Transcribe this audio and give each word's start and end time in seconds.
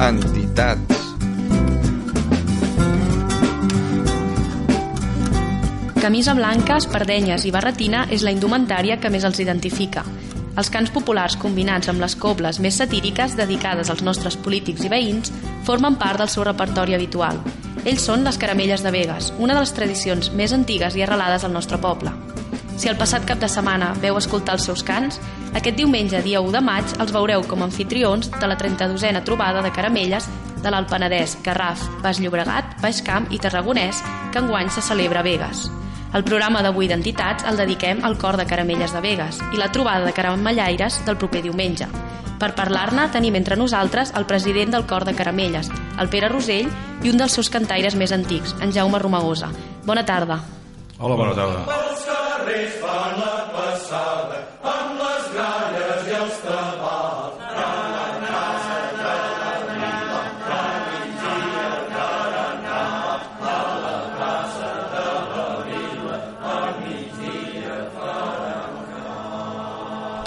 entitats. 0.00 0.96
Camisa 5.98 6.34
blanca, 6.34 6.78
espardenyes 6.78 7.44
i 7.44 7.50
barretina 7.50 8.04
és 8.14 8.22
la 8.22 8.32
indumentària 8.32 8.96
que 9.02 9.10
més 9.10 9.26
els 9.26 9.40
identifica. 9.42 10.04
Els 10.58 10.70
cants 10.74 10.90
populars 10.94 11.36
combinats 11.38 11.90
amb 11.90 12.00
les 12.02 12.14
cobles 12.16 12.58
més 12.62 12.78
satíriques 12.78 13.36
dedicades 13.38 13.90
als 13.90 14.02
nostres 14.06 14.38
polítics 14.38 14.86
i 14.86 14.90
veïns 14.90 15.32
formen 15.66 15.98
part 15.98 16.22
del 16.22 16.30
seu 16.30 16.46
repertori 16.46 16.94
habitual. 16.94 17.42
Ells 17.84 18.06
són 18.06 18.24
les 18.26 18.38
caramelles 18.38 18.82
de 18.82 18.94
Vegas, 18.94 19.32
una 19.38 19.54
de 19.54 19.62
les 19.62 19.74
tradicions 19.74 20.32
més 20.32 20.54
antigues 20.54 20.96
i 20.96 21.02
arrelades 21.02 21.44
al 21.44 21.54
nostre 21.54 21.78
poble. 21.82 22.14
Si 22.78 22.86
el 22.86 22.94
passat 22.94 23.24
cap 23.26 23.40
de 23.42 23.48
setmana 23.50 23.88
veu 23.98 24.14
escoltar 24.20 24.54
els 24.54 24.68
seus 24.68 24.84
cants, 24.86 25.16
aquest 25.58 25.74
diumenge, 25.74 26.20
dia 26.22 26.38
1 26.38 26.52
de 26.54 26.60
maig, 26.62 26.92
els 27.02 27.10
veureu 27.10 27.42
com 27.50 27.64
a 27.64 27.66
anfitrions 27.66 28.28
de 28.30 28.46
la 28.46 28.54
32a 28.54 29.22
trobada 29.26 29.64
de 29.64 29.72
caramelles 29.74 30.28
de 30.62 30.70
l'Alt 30.70 30.86
Penedès, 30.90 31.34
Garraf, 31.42 31.82
Baix 32.04 32.20
Llobregat, 32.22 32.76
Baix 32.82 33.00
Camp 33.02 33.26
i 33.34 33.40
Tarragonès, 33.42 33.98
que 34.30 34.38
enguany 34.38 34.70
se 34.70 34.84
celebra 34.86 35.20
a 35.20 35.26
Vegas. 35.26 35.64
El 36.14 36.22
programa 36.24 36.62
d'avui 36.62 36.86
d'entitats 36.86 37.48
el 37.50 37.58
dediquem 37.58 38.04
al 38.06 38.14
cor 38.16 38.38
de 38.38 38.46
Caramelles 38.46 38.94
de 38.94 39.02
Vegas 39.02 39.42
i 39.52 39.58
la 39.58 39.72
trobada 39.74 40.06
de 40.06 40.14
caramellaires 40.14 41.00
del 41.04 41.18
proper 41.18 41.42
diumenge. 41.42 41.88
Per 42.38 42.52
parlar-ne 42.54 43.08
tenim 43.10 43.34
entre 43.34 43.58
nosaltres 43.58 44.14
el 44.14 44.28
president 44.30 44.70
del 44.76 44.86
cor 44.86 45.04
de 45.04 45.16
Caramelles, 45.18 45.72
el 45.98 46.12
Pere 46.14 46.30
Rosell, 46.30 46.70
i 47.02 47.10
un 47.10 47.18
dels 47.18 47.34
seus 47.34 47.50
cantaires 47.50 47.98
més 47.98 48.14
antics, 48.14 48.54
en 48.62 48.70
Jaume 48.70 49.02
Romagosa. 49.02 49.50
Bona 49.84 50.06
tarda. 50.06 50.38
Hola, 50.98 51.18
bona 51.18 51.34
tarda. 51.34 51.66
Els 51.90 52.17
carrers 52.58 52.78
fan 52.82 53.18
la 53.20 53.34
passada 53.54 54.38
amb 54.62 55.00
les 55.00 55.26
gralles 55.34 56.08
i 56.08 56.16
els 56.22 56.40
tabals. 56.46 57.44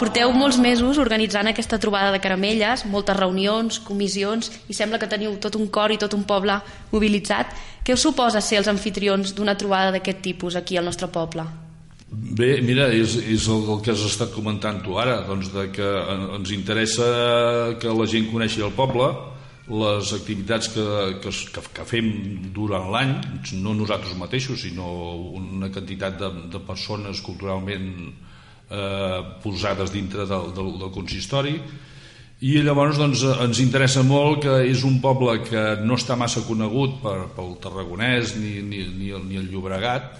Porteu 0.01 0.31
molts 0.33 0.57
mesos 0.57 0.97
organitzant 0.97 1.45
aquesta 1.51 1.77
trobada 1.77 2.09
de 2.11 2.17
caramelles, 2.19 2.87
moltes 2.89 3.15
reunions, 3.19 3.77
comissions, 3.85 4.49
i 4.65 4.73
sembla 4.73 4.97
que 4.97 5.07
teniu 5.11 5.37
tot 5.37 5.59
un 5.61 5.69
cor 5.69 5.93
i 5.93 5.99
tot 6.01 6.17
un 6.17 6.25
poble 6.25 6.57
mobilitzat. 6.89 7.53
Què 7.85 7.93
us 7.93 8.09
suposa 8.09 8.41
ser 8.41 8.63
els 8.63 8.71
anfitrions 8.71 9.35
d'una 9.37 9.53
trobada 9.53 9.93
d'aquest 9.93 10.25
tipus 10.25 10.57
aquí 10.57 10.81
al 10.81 10.89
nostre 10.89 11.07
poble? 11.13 11.45
Bé, 12.11 12.57
mira, 12.59 12.89
és, 12.91 13.13
és 13.15 13.45
el, 13.47 13.61
el 13.71 13.77
que 13.85 13.93
has 13.93 14.01
estat 14.03 14.33
comentant 14.35 14.81
tu 14.83 14.97
ara, 14.99 15.21
doncs 15.23 15.47
de 15.53 15.69
que 15.71 15.89
ens 16.35 16.49
interessa 16.51 17.05
que 17.79 17.93
la 17.95 18.07
gent 18.11 18.25
coneixi 18.27 18.59
el 18.65 18.73
poble, 18.75 19.05
les 19.71 20.09
activitats 20.17 20.67
que, 20.73 20.83
que, 21.23 21.31
que, 21.55 21.61
que 21.77 21.85
fem 21.87 22.09
durant 22.51 22.89
l'any, 22.91 23.13
no 23.63 23.77
nosaltres 23.77 24.17
mateixos, 24.19 24.59
sinó 24.65 24.89
una 25.39 25.69
quantitat 25.71 26.17
de, 26.19 26.31
de 26.51 26.61
persones 26.67 27.21
culturalment 27.23 27.87
eh, 28.09 29.21
posades 29.45 29.93
dintre 29.95 30.25
del, 30.27 30.49
del, 30.57 30.73
del 30.81 30.91
consistori, 30.91 31.55
i 32.41 32.57
llavors 32.65 32.99
doncs, 32.99 33.23
ens 33.45 33.61
interessa 33.63 34.03
molt 34.03 34.41
que 34.43 34.57
és 34.67 34.83
un 34.83 34.97
poble 34.99 35.37
que 35.45 35.63
no 35.85 35.95
està 35.95 36.19
massa 36.19 36.43
conegut 36.43 36.99
per, 37.05 37.15
pel 37.37 37.55
Tarragonès 37.63 38.35
ni, 38.35 38.57
ni, 38.65 38.83
ni, 38.97 39.13
el, 39.15 39.23
ni 39.29 39.39
el 39.39 39.47
Llobregat, 39.53 40.11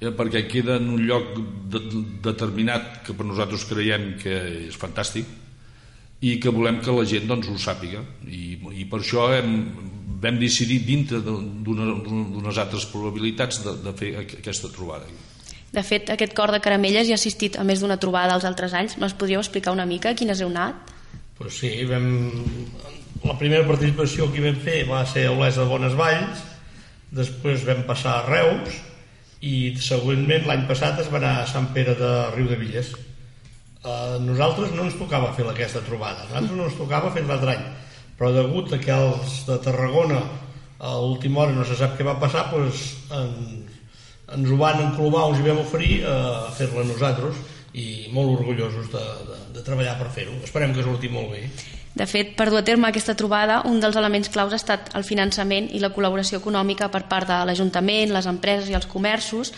eh, 0.00 0.12
perquè 0.12 0.44
queda 0.48 0.76
en 0.80 0.90
un 0.92 1.02
lloc 1.08 1.36
de, 1.72 1.82
determinat 2.24 3.02
que 3.06 3.16
per 3.16 3.26
nosaltres 3.26 3.66
creiem 3.68 4.14
que 4.20 4.38
és 4.68 4.78
fantàstic 4.78 5.28
i 6.24 6.38
que 6.40 6.52
volem 6.52 6.80
que 6.80 6.94
la 6.94 7.04
gent 7.08 7.28
doncs, 7.28 7.48
ho 7.48 7.58
sàpiga 7.60 8.02
i, 8.28 8.56
i 8.56 8.86
per 8.88 9.02
això 9.02 9.28
hem, 9.36 9.54
vam 10.22 10.40
decidir 10.40 10.80
dintre 10.86 11.20
d'unes 11.24 12.58
altres 12.58 12.86
probabilitats 12.92 13.62
de, 13.64 13.76
de 13.84 13.94
fer 13.96 14.12
aquesta 14.24 14.72
trobada 14.72 15.08
De 15.72 15.82
fet, 15.84 16.08
aquest 16.12 16.32
cor 16.36 16.52
de 16.54 16.62
caramelles 16.64 17.08
ja 17.08 17.16
ha 17.16 17.20
assistit 17.20 17.58
a 17.60 17.64
més 17.64 17.82
d'una 17.82 17.98
trobada 18.00 18.36
els 18.38 18.46
altres 18.48 18.72
anys. 18.72 18.94
Me'ls 18.96 19.16
podríeu 19.18 19.42
explicar 19.42 19.74
una 19.74 19.84
mica 19.84 20.14
quines 20.16 20.40
heu 20.40 20.48
anat? 20.48 20.92
Pues 21.36 21.58
sí, 21.60 21.68
vam... 21.84 22.06
la 23.26 23.34
primera 23.36 23.66
participació 23.66 24.30
que 24.32 24.40
vam 24.40 24.56
fer 24.62 24.84
va 24.88 25.02
ser 25.10 25.26
a 25.26 25.34
Olesa 25.34 25.64
de 25.64 25.68
Bones 25.68 25.96
Valls, 25.98 26.44
després 27.18 27.66
vam 27.66 27.82
passar 27.88 28.14
a 28.20 28.24
Reus 28.30 28.78
i 29.44 29.74
següentment 29.82 30.46
l'any 30.48 30.64
passat 30.68 31.00
es 31.02 31.10
va 31.12 31.20
anar 31.20 31.34
a 31.40 31.48
Sant 31.50 31.68
Pere 31.74 31.96
de 31.98 32.12
Riu 32.34 32.48
de 32.48 32.56
Villes. 32.60 32.94
A 33.86 34.16
nosaltres 34.22 34.72
no 34.74 34.86
ens 34.86 34.96
tocava 34.98 35.32
fer 35.36 35.46
aquesta 35.50 35.84
trobada, 35.86 36.24
a 36.24 36.40
nosaltres 36.40 36.56
no 36.58 36.68
ens 36.70 36.78
tocava 36.78 37.12
fer 37.14 37.22
l'altre 37.26 37.54
any, 37.54 37.66
però 38.18 38.32
degut 38.34 38.72
a 38.72 38.80
que 38.82 38.94
els 38.94 39.42
de 39.46 39.58
Tarragona 39.62 40.22
a 40.78 40.96
l'última 41.00 41.44
hora 41.44 41.54
no 41.56 41.64
se 41.64 41.76
sap 41.78 41.94
què 41.96 42.04
va 42.04 42.18
passar, 42.20 42.48
doncs 42.50 42.82
ens, 43.14 43.76
ens 44.34 44.50
ho 44.50 44.58
van 44.60 44.80
enclomar, 44.88 45.28
us 45.30 45.38
hi 45.38 45.46
vam 45.46 45.62
oferir 45.62 46.00
a 46.08 46.16
fer-la 46.56 46.84
nosaltres 46.88 47.38
i 47.76 48.08
molt 48.14 48.38
orgullosos 48.38 48.88
de, 48.92 49.02
de, 49.28 49.38
de 49.58 49.64
treballar 49.64 49.98
per 50.00 50.08
fer-ho. 50.14 50.38
Esperem 50.46 50.72
que 50.74 50.84
surti 50.84 51.10
molt 51.12 51.34
bé. 51.34 51.42
De 51.96 52.04
fet, 52.08 52.34
per 52.36 52.50
dur 52.50 52.60
a 52.60 52.64
terme 52.64 52.88
aquesta 52.88 53.14
trobada, 53.16 53.62
un 53.68 53.80
dels 53.80 53.96
elements 53.96 54.28
claus 54.32 54.52
ha 54.52 54.60
estat 54.60 54.90
el 54.98 55.04
finançament 55.04 55.70
i 55.72 55.80
la 55.80 55.92
col·laboració 55.92 56.40
econòmica 56.42 56.90
per 56.92 57.06
part 57.08 57.28
de 57.28 57.38
l'Ajuntament, 57.48 58.12
les 58.12 58.28
empreses 58.28 58.68
i 58.68 58.76
els 58.76 58.88
comerços. 58.88 59.52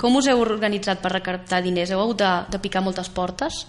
Com 0.00 0.16
us 0.16 0.28
heu 0.28 0.40
organitzat 0.40 1.02
per 1.04 1.12
recaptar 1.12 1.60
diners? 1.64 1.92
Heu 1.92 2.00
hagut 2.00 2.22
de, 2.22 2.32
de 2.52 2.60
picar 2.64 2.80
moltes 2.84 3.12
portes? 3.12 3.64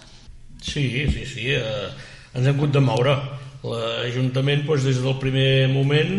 Sí, 0.63 0.85
sí, 1.11 1.25
sí. 1.27 1.49
Eh, 1.55 1.89
ens 2.31 2.47
hem 2.47 2.55
hagut 2.55 2.71
de 2.75 2.83
moure. 2.83 3.17
L'Ajuntament, 3.63 4.63
doncs, 4.67 4.87
des 4.87 5.03
del 5.03 5.19
primer 5.19 5.67
moment, 5.71 6.15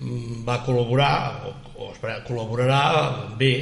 mm, 0.00 0.40
va 0.48 0.62
col·laborar, 0.64 1.12
o, 1.48 1.52
o 1.76 1.92
espera, 1.92 2.22
col·laborarà 2.24 2.80
bé, 3.36 3.52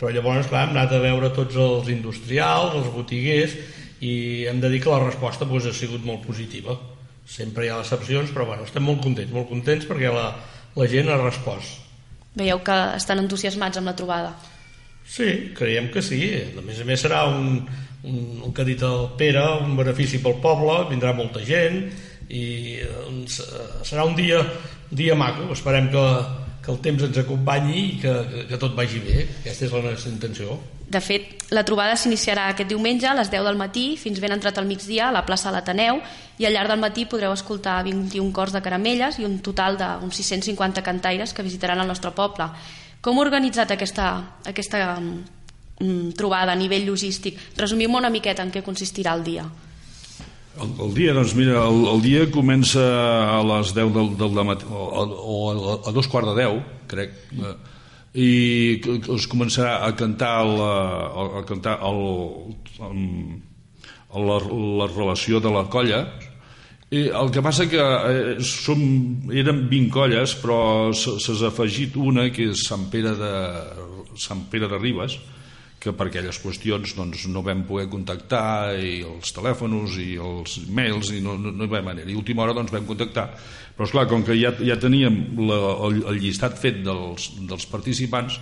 però 0.00 0.10
llavors, 0.14 0.48
clar, 0.48 0.64
hem 0.64 0.72
anat 0.74 0.96
a 0.96 1.02
veure 1.02 1.28
tots 1.36 1.58
els 1.60 1.92
industrials, 1.92 2.78
els 2.80 2.88
botiguers, 2.94 3.58
i 4.00 4.14
hem 4.48 4.62
de 4.62 4.72
dir 4.72 4.80
que 4.80 4.90
la 4.90 5.04
resposta 5.04 5.44
doncs, 5.44 5.68
ha 5.68 5.76
sigut 5.76 6.06
molt 6.08 6.24
positiva 6.24 6.78
sempre 7.30 7.66
hi 7.66 7.70
ha 7.70 7.78
excepcions, 7.80 8.32
però 8.34 8.46
bueno, 8.48 8.66
estem 8.66 8.84
molt 8.84 9.02
contents, 9.04 9.30
molt 9.34 9.48
contents 9.50 9.86
perquè 9.88 10.10
la, 10.12 10.32
la 10.76 10.88
gent 10.90 11.10
ha 11.10 11.18
respost. 11.20 11.78
Veieu 12.34 12.62
que 12.66 12.78
estan 12.96 13.22
entusiasmats 13.22 13.78
amb 13.78 13.90
la 13.90 13.96
trobada. 13.98 14.32
Sí, 15.06 15.52
creiem 15.56 15.90
que 15.94 16.02
sí. 16.02 16.20
A 16.58 16.62
més 16.66 16.82
a 16.82 16.86
més 16.86 17.02
serà 17.02 17.24
un, 17.30 17.62
un, 18.06 18.18
un 18.46 18.54
que 18.54 18.62
ha 18.62 18.68
dit 18.68 18.82
el 18.86 19.06
Pere, 19.18 19.44
un 19.62 19.76
benefici 19.78 20.20
pel 20.22 20.38
poble, 20.42 20.84
vindrà 20.90 21.14
molta 21.16 21.42
gent 21.46 21.82
i 22.30 22.44
doncs, 22.82 23.40
serà 23.86 24.04
un 24.06 24.14
dia, 24.18 24.42
un 24.42 24.98
dia 24.98 25.16
maco. 25.18 25.48
Esperem 25.54 25.90
que, 25.94 26.04
que 26.64 26.70
el 26.72 26.80
temps 26.84 27.02
ens 27.06 27.18
acompanyi 27.22 27.78
i 27.78 27.96
que, 28.02 28.12
que, 28.50 28.58
tot 28.60 28.76
vagi 28.76 29.00
bé. 29.04 29.24
Aquesta 29.40 29.66
és 29.66 29.72
la 29.74 29.82
nostra 29.86 30.12
intenció. 30.12 30.58
De 30.90 31.00
fet, 31.00 31.44
la 31.54 31.62
trobada 31.66 31.94
s'iniciarà 31.96 32.48
aquest 32.50 32.68
diumenge 32.68 33.06
a 33.06 33.14
les 33.14 33.30
10 33.30 33.46
del 33.46 33.58
matí 33.58 33.84
fins 33.96 34.18
ben 34.20 34.34
entrat 34.34 34.58
al 34.58 34.66
migdia 34.66 35.08
a 35.08 35.14
la 35.14 35.22
plaça 35.26 35.48
de 35.48 35.54
l'Ateneu 35.54 36.00
i 36.42 36.46
al 36.46 36.56
llarg 36.56 36.72
del 36.72 36.82
matí 36.82 37.06
podreu 37.06 37.32
escoltar 37.32 37.78
21 37.86 38.32
cors 38.34 38.52
de 38.52 38.62
caramelles 38.64 39.20
i 39.20 39.26
un 39.28 39.38
total 39.38 39.78
d'uns 39.78 40.18
650 40.18 40.82
cantaires 40.82 41.32
que 41.32 41.46
visitaran 41.46 41.80
el 41.80 41.86
nostre 41.86 42.10
poble. 42.10 42.50
Com 43.00 43.16
heu 43.16 43.22
organitzat 43.22 43.70
aquesta, 43.70 44.10
aquesta 44.50 44.98
um, 44.98 46.10
trobada 46.12 46.52
a 46.52 46.58
nivell 46.58 46.90
logístic? 46.90 47.38
Resumim 47.56 47.94
una 47.94 48.10
miqueta 48.10 48.42
en 48.42 48.50
què 48.50 48.66
consistirà 48.66 49.14
el 49.14 49.24
dia. 49.24 49.46
El, 50.58 50.70
el 50.86 50.94
dia, 50.96 51.12
doncs 51.14 51.36
mira, 51.38 51.60
el, 51.62 51.84
el 51.94 52.00
dia 52.02 52.24
comença 52.34 52.82
a 52.82 53.42
les 53.54 53.74
10 53.76 53.92
del, 53.94 54.14
del 54.18 54.40
matí, 54.44 54.66
o, 54.66 55.04
o, 55.06 55.36
o 55.54 55.76
a 55.86 55.92
dos 55.94 56.10
quarts 56.10 56.32
de 56.32 56.40
10, 56.42 56.64
crec, 56.90 57.14
mm 57.36 57.76
i 58.14 58.80
es 59.14 59.26
començarà 59.30 59.84
a 59.86 59.92
cantar 59.94 60.42
la, 60.42 60.72
a 61.38 61.44
cantar 61.46 61.78
el, 61.86 62.00
el, 62.82 63.04
la, 64.26 64.38
la 64.80 64.88
relació 64.90 65.40
de 65.40 65.52
la 65.54 65.64
colla. 65.70 66.02
I 66.90 67.06
el 67.14 67.30
que 67.30 67.42
passa 67.42 67.68
que 67.70 67.78
eh, 67.78 68.40
som, 68.42 68.80
eren 69.30 69.68
20 69.70 69.92
colles 69.94 70.34
però 70.42 70.90
s'ha 70.90 71.36
afegit 71.46 71.94
una 71.94 72.26
que 72.34 72.48
és 72.50 72.64
Sant 72.66 72.88
Pere 72.90 73.14
de, 73.14 73.34
Sant 74.18 74.48
Pere 74.50 74.66
de 74.66 74.80
Ribes 74.80 75.14
que 75.80 75.94
per 75.96 76.10
aquelles 76.10 76.36
qüestions 76.42 76.92
doncs, 76.96 77.24
no 77.32 77.40
vam 77.42 77.64
poder 77.68 77.86
contactar 77.88 78.76
i 78.76 79.00
els 79.08 79.32
telèfons 79.32 79.96
i 80.02 80.10
els 80.20 80.58
mails 80.68 81.14
i 81.16 81.22
no, 81.24 81.38
no, 81.40 81.54
no 81.56 81.66
hi 81.66 81.72
va 81.72 81.80
manera. 81.84 82.10
I 82.10 82.18
última 82.20 82.44
hora 82.44 82.54
doncs 82.56 82.74
vam 82.74 82.84
contactar. 82.88 83.30
Però 83.76 83.88
esclar, 83.88 84.04
com 84.10 84.24
que 84.26 84.36
ja, 84.36 84.52
ja 84.60 84.76
teníem 84.76 85.22
la, 85.40 85.60
el, 85.88 86.02
el 86.12 86.20
llistat 86.20 86.58
fet 86.60 86.82
dels, 86.84 87.30
dels 87.48 87.64
participants 87.70 88.36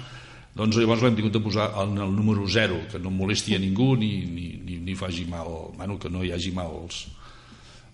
doncs 0.59 0.79
llavors 0.81 1.05
l'hem 1.05 1.15
tingut 1.15 1.37
de 1.37 1.43
posar 1.45 1.69
en 1.85 2.01
el 2.03 2.11
número 2.11 2.47
0 2.51 2.81
que 2.91 2.99
no 2.99 3.13
molesti 3.15 3.55
a 3.55 3.61
ningú 3.63 3.93
ni, 4.01 4.11
ni, 4.27 4.49
ni, 4.65 4.81
ni 4.83 4.97
faci 4.99 5.27
mal 5.31 5.47
bueno, 5.77 5.99
que 6.03 6.11
no 6.11 6.25
hi 6.25 6.33
hagi 6.35 6.51
mals 6.57 7.05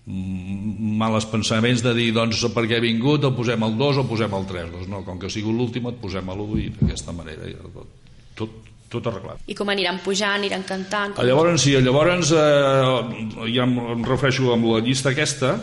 males 0.05 1.25
pensaments 1.29 1.83
de 1.85 1.93
dir 1.97 2.11
doncs 2.15 2.41
per 2.53 2.65
què 2.65 2.79
he 2.79 2.83
vingut 2.83 3.25
o 3.25 3.33
posem 3.37 3.61
el 3.65 3.77
2 3.77 4.01
o 4.01 4.07
posem 4.09 4.33
el 4.37 4.47
3 4.49 4.71
doncs 4.73 4.89
no, 4.89 5.03
com 5.05 5.21
que 5.21 5.29
ha 5.29 5.33
sigut 5.33 5.53
l'últim 5.53 5.89
et 5.91 5.99
posem 6.01 6.29
l'1 6.33 6.61
i 6.63 6.69
d'aquesta 6.79 7.13
manera 7.13 7.51
ja, 7.51 7.69
tot, 7.73 8.09
tot 8.41 8.74
arreglat. 9.03 9.41
I 9.51 9.55
com 9.57 9.71
aniran 9.73 9.99
pujant, 10.03 10.39
aniran 10.39 10.63
cantant? 10.67 11.15
Com... 11.15 11.27
Llavors, 11.27 11.63
sí, 11.65 11.75
llavors, 11.83 12.31
eh, 12.31 13.47
ja 13.53 13.65
em, 13.67 14.03
refereixo 14.07 14.53
amb 14.55 14.69
la 14.71 14.83
llista 14.85 15.11
aquesta, 15.11 15.55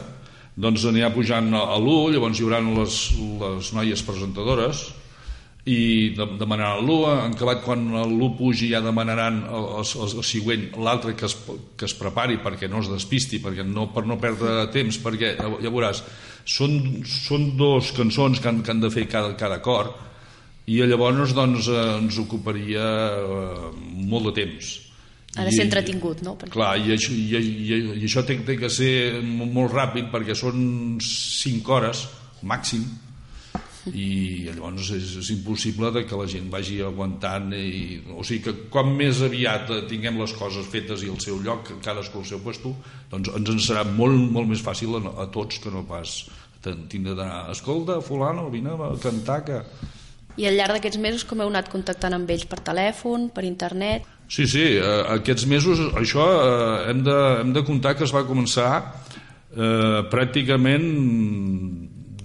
doncs 0.57 0.85
anirà 0.91 1.13
pujant 1.15 1.49
a 1.57 1.79
l'1, 1.79 2.13
llavors 2.17 2.41
hi 2.41 2.45
haurà 2.45 2.61
les, 2.65 2.99
les 3.41 3.73
noies 3.77 4.05
presentadores, 4.05 4.91
i 5.63 6.11
de, 6.17 6.27
demanaran 6.41 6.83
l'1, 6.83 7.11
en 7.29 7.37
acabat 7.37 7.63
quan 7.63 7.85
l'1 8.03 8.31
pugi 8.39 8.73
ja 8.73 8.81
demanaran 8.83 9.45
el, 9.47 9.67
el, 9.79 9.87
el, 10.09 10.25
següent, 10.27 10.69
l'altre 10.83 11.15
que, 11.15 11.29
es, 11.31 11.37
que 11.79 11.87
es 11.87 11.95
prepari 11.95 12.41
perquè 12.43 12.69
no 12.71 12.83
es 12.83 12.91
despisti, 12.91 13.39
perquè 13.43 13.65
no, 13.67 13.87
per 13.95 14.03
no 14.09 14.19
perdre 14.21 14.67
temps, 14.75 14.99
perquè 15.03 15.37
ja 15.39 15.71
veuràs, 15.71 16.03
són, 16.45 17.05
són 17.07 17.53
dos 17.57 17.93
cançons 17.95 18.43
que 18.43 18.51
han, 18.51 18.65
que 18.67 18.75
han 18.75 18.83
de 18.83 18.91
fer 18.91 19.07
cada, 19.11 19.37
cada 19.39 19.63
cor 19.63 19.93
i 20.71 20.79
llavors 20.87 21.35
doncs, 21.35 21.69
ens 21.69 22.19
ocuparia 22.23 22.87
eh, 23.19 23.69
molt 24.07 24.31
de 24.31 24.35
temps. 24.43 24.73
Ha 25.33 25.47
de 25.49 25.53
ser 25.55 25.65
entretingut, 25.65 26.21
no? 26.27 26.35
Perquè... 26.37 26.53
Clar, 26.53 26.75
i 26.77 26.93
això, 26.93 27.15
i, 27.17 27.39
i, 27.41 27.79
i 27.97 28.05
això 28.05 28.21
té, 28.29 28.37
té 28.45 28.59
que 28.61 28.69
ser 28.71 29.23
molt 29.25 29.73
ràpid 29.73 30.11
perquè 30.13 30.37
són 30.37 31.01
5 31.03 31.73
hores 31.73 32.05
màxim 32.45 32.85
i 33.91 34.45
llavors 34.47 34.93
és, 34.95 35.15
és 35.19 35.31
impossible 35.35 35.89
de 35.95 36.05
que 36.07 36.19
la 36.19 36.27
gent 36.31 36.51
vagi 36.53 36.77
aguantant 36.87 37.49
i, 37.57 37.97
o 38.15 38.23
sigui 38.23 38.45
que 38.45 38.69
quan 38.71 38.93
més 38.95 39.23
aviat 39.27 39.73
tinguem 39.91 40.21
les 40.21 40.35
coses 40.39 40.69
fetes 40.71 41.03
i 41.03 41.11
al 41.11 41.19
seu 41.25 41.41
lloc 41.43 41.73
cadascú 41.83 42.21
al 42.21 42.29
seu 42.29 42.43
puesto 42.45 42.77
doncs 43.11 43.33
ens 43.35 43.51
en 43.51 43.59
serà 43.65 43.83
molt, 43.89 44.15
molt 44.37 44.53
més 44.53 44.63
fàcil 44.63 44.95
a, 45.01 45.03
a 45.25 45.27
tots 45.35 45.59
que 45.65 45.73
no 45.75 45.83
pas 45.89 46.21
tindre 46.63 47.17
d'anar 47.17 47.49
escolta 47.51 47.99
fulano, 48.05 48.47
vine 48.53 48.77
a 48.77 48.93
cantar 49.03 49.41
que... 49.49 49.59
I 50.41 50.47
al 50.49 50.57
llarg 50.57 50.79
d'aquests 50.79 51.01
mesos 51.03 51.25
com 51.29 51.43
heu 51.43 51.51
anat 51.53 51.69
contactant 51.73 52.17
amb 52.17 52.31
ells 52.33 52.47
per 52.49 52.63
telèfon, 52.65 53.29
per 53.35 53.45
internet? 53.45 54.07
Sí, 54.33 54.47
sí, 54.49 54.65
eh, 54.79 55.01
aquests 55.13 55.45
mesos 55.51 55.83
això 55.99 56.25
eh, 56.25 56.91
hem, 56.93 57.03
de, 57.05 57.17
hem 57.43 57.53
de 57.53 57.65
comptar 57.69 57.97
que 57.99 58.07
es 58.07 58.15
va 58.15 58.25
començar 58.25 58.71
eh, 58.81 60.01
pràcticament 60.13 60.87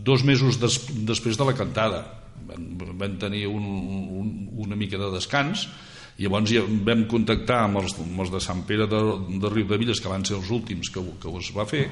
dos 0.08 0.24
mesos 0.24 0.62
des, 0.62 0.80
després 1.10 1.36
de 1.36 1.50
la 1.50 1.56
cantada 1.58 2.06
vam, 2.48 2.70
vam 3.02 3.20
tenir 3.20 3.44
un, 3.52 3.66
un, 4.22 4.32
una 4.64 4.80
mica 4.80 5.00
de 5.02 5.12
descans 5.12 5.68
llavors 6.18 6.50
ja 6.50 6.64
vam 6.64 7.04
contactar 7.12 7.66
amb 7.66 7.82
els, 7.84 7.98
amb 8.00 8.24
els 8.24 8.32
de 8.32 8.40
Sant 8.42 8.64
Pere 8.70 8.88
de, 8.90 9.02
de 9.44 9.52
Riu 9.52 9.68
de 9.68 9.78
Villes 9.82 10.00
que 10.02 10.12
van 10.12 10.24
ser 10.26 10.38
els 10.40 10.48
últims 10.54 10.90
que, 10.94 11.04
que 11.22 11.34
es 11.42 11.52
va 11.56 11.68
fer 11.68 11.90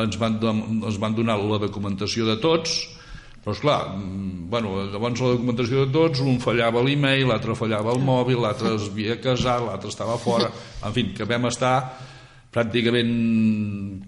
ens 0.00 0.18
van, 0.18 0.42
ens 0.42 0.98
van 0.98 1.14
donar 1.14 1.38
la 1.38 1.62
documentació 1.62 2.26
de 2.26 2.36
tots 2.42 2.80
però 3.40 3.54
esclar, 3.56 3.78
bueno, 4.52 4.74
llavors 4.92 5.22
la 5.24 5.32
documentació 5.32 5.86
de 5.86 5.94
tots 5.94 6.20
un 6.20 6.40
fallava 6.42 6.82
l'e-mail, 6.84 7.26
l'altre 7.30 7.56
fallava 7.56 7.94
el 7.94 8.02
mòbil 8.04 8.42
l'altre 8.42 8.74
es 8.76 8.90
havia 8.90 9.16
casat, 9.22 9.64
l'altre 9.64 9.88
estava 9.88 10.18
fora 10.20 10.50
en 10.84 10.96
fi, 10.96 11.06
que 11.16 11.28
vam 11.28 11.48
estar 11.48 11.74
pràcticament 12.52 13.14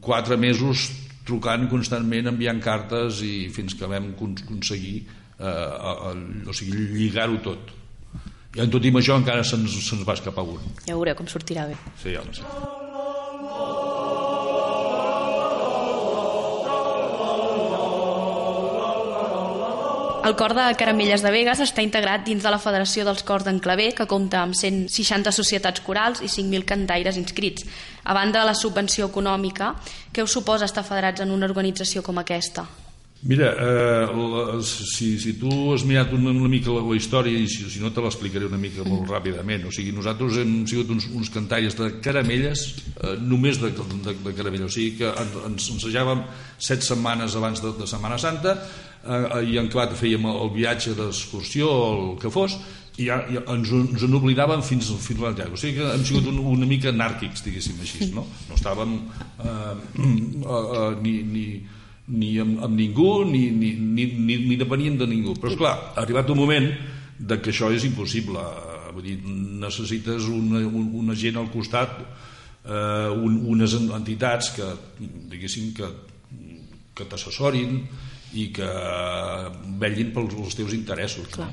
quatre 0.05 0.37
mesos 0.37 0.91
trucant 1.25 1.69
constantment, 1.71 2.29
enviant 2.33 2.61
cartes 2.61 3.23
i 3.25 3.49
fins 3.55 3.77
que 3.79 3.89
vam 3.89 4.11
aconseguir 4.13 4.97
eh, 5.39 6.11
el, 6.11 6.23
o 6.51 6.57
sigui, 6.57 6.89
lligar-ho 6.99 7.39
tot. 7.45 7.73
I 8.53 8.67
en 8.67 8.73
tot 8.73 8.85
i 8.85 8.93
això 8.93 9.17
encara 9.17 9.47
se'ns 9.47 9.79
se 9.87 10.03
va 10.05 10.19
escapar 10.19 10.45
un. 10.45 10.73
Ja 10.85 10.99
veureu 10.99 11.17
com 11.17 11.31
sortirà 11.31 11.71
bé. 11.71 11.79
Sí, 12.03 12.19
home, 12.21 12.37
sí. 12.37 12.82
El 20.25 20.37
cor 20.37 20.55
de 20.55 20.63
Caramelles 20.79 21.23
de 21.25 21.31
Vegas 21.35 21.59
està 21.65 21.83
integrat 21.83 22.23
dins 22.23 22.45
de 22.47 22.51
la 22.55 22.61
Federació 22.63 23.03
dels 23.03 23.25
Cors 23.27 23.43
d'en 23.43 23.57
Clavé, 23.59 23.89
que 23.99 24.07
compta 24.07 24.39
amb 24.39 24.55
160 24.55 25.33
societats 25.35 25.83
corals 25.83 26.23
i 26.23 26.31
5.000 26.31 26.63
cantaires 26.69 27.19
inscrits. 27.19 27.67
A 28.05 28.15
banda 28.15 28.39
de 28.39 28.47
la 28.47 28.55
subvenció 28.55 29.11
econòmica, 29.11 29.73
què 30.15 30.23
us 30.23 30.39
suposa 30.39 30.71
estar 30.71 30.87
federats 30.87 31.27
en 31.27 31.35
una 31.35 31.51
organització 31.51 32.07
com 32.07 32.23
aquesta? 32.23 32.69
Mira, 33.25 33.53
eh, 33.55 34.07
la, 34.11 34.61
si, 34.67 35.15
si 35.23 35.37
tu 35.39 35.49
has 35.71 35.85
mirat 35.87 36.11
una, 36.13 36.33
una 36.35 36.49
mica 36.51 36.73
la, 36.75 36.81
la 36.83 36.97
història 36.99 37.39
i 37.39 37.47
si, 37.47 37.69
si 37.71 37.79
no 37.79 37.93
te 37.95 38.03
l'explicaré 38.03 38.49
una 38.49 38.59
mica 38.59 38.83
molt 38.83 39.07
ràpidament 39.13 39.69
o 39.69 39.71
sigui, 39.71 39.93
nosaltres 39.95 40.41
hem 40.43 40.65
sigut 40.67 40.91
uns, 40.91 41.07
uns 41.15 41.31
cantaires 41.31 41.77
de 41.79 41.87
caramelles 42.03 42.65
eh, 42.97 43.15
només 43.23 43.61
de, 43.63 43.71
de, 43.77 44.17
de 44.25 44.33
caramelles 44.35 44.67
o 44.67 44.75
sigui 44.75 44.97
que 44.99 45.13
ens 45.23 45.69
ensejàvem 45.71 46.25
set 46.59 46.83
setmanes 46.83 47.37
abans 47.39 47.63
de, 47.63 47.71
de 47.79 47.87
Setmana 47.87 48.19
Santa 48.19 48.57
eh, 48.59 49.39
i 49.53 49.55
en 49.63 49.71
Clat 49.71 49.95
fèiem 49.95 50.27
el 50.33 50.51
viatge 50.57 50.97
d'excursió 50.99 51.69
o 51.71 51.85
el 51.93 52.17
que 52.19 52.33
fos 52.35 52.59
i 52.99 53.07
ja, 53.07 53.21
ja 53.31 53.45
ens, 53.55 53.71
ens 53.71 54.03
n'oblidàvem 54.03 54.65
fins, 54.67 54.91
fins 55.01 55.23
a 55.23 55.29
l'Antiago. 55.29 55.55
O 55.55 55.61
sigui 55.61 55.79
que 55.79 55.93
hem 55.95 56.03
sigut 56.05 56.27
un, 56.29 56.43
una 56.57 56.67
mica 56.69 56.91
anàrquics, 56.91 57.47
diguéssim 57.47 57.79
així, 57.81 58.11
no? 58.13 58.27
No 58.51 58.59
estàvem 58.59 58.99
eh, 58.99 59.47
eh, 59.47 60.11
eh, 60.51 60.91
ni, 61.01 61.15
ni, 61.31 61.47
ni 62.09 62.35
amb, 62.43 62.59
amb 62.67 62.77
ningú 62.77 63.23
ni, 63.29 63.47
ni, 63.55 63.73
ni, 63.79 64.07
ni, 64.19 64.37
ni 64.49 64.59
depeníem 64.59 64.99
de 64.99 65.07
ningú. 65.07 65.37
Però, 65.39 65.53
és 65.53 65.61
clar 65.61 65.75
ha 65.95 66.03
arribat 66.03 66.31
un 66.35 66.43
moment 66.43 66.69
de 67.19 67.39
que 67.41 67.53
això 67.55 67.71
és 67.73 67.87
impossible. 67.87 68.43
Vull 68.93 69.07
dir, 69.07 69.19
necessites 69.63 70.27
una, 70.29 70.61
una 70.69 71.15
gent 71.17 71.39
al 71.41 71.49
costat, 71.53 72.01
eh, 72.67 73.11
un, 73.15 73.39
unes 73.55 73.77
entitats 73.81 74.51
que, 74.57 74.67
diguéssim, 75.33 75.71
que, 75.77 75.89
que 76.93 77.07
t'assessorin, 77.09 77.79
i 78.33 78.49
que 78.55 78.69
vellin 79.81 80.13
pels 80.15 80.57
teus 80.57 80.73
interessos 80.77 81.29
no? 81.37 81.49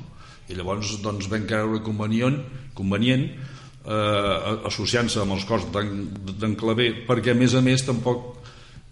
i 0.50 0.56
llavors 0.56 0.96
doncs, 1.04 1.28
vam 1.30 1.44
creure 1.48 1.82
convenient, 1.84 2.40
convenient 2.74 3.26
eh, 3.28 4.66
associant-se 4.68 5.20
amb 5.22 5.36
els 5.36 5.46
cors 5.48 5.68
d'en 5.70 6.56
Clavé 6.58 6.90
perquè 7.06 7.34
a 7.34 7.38
més 7.38 7.54
a 7.54 7.62
més 7.64 7.84
tampoc 7.86 8.40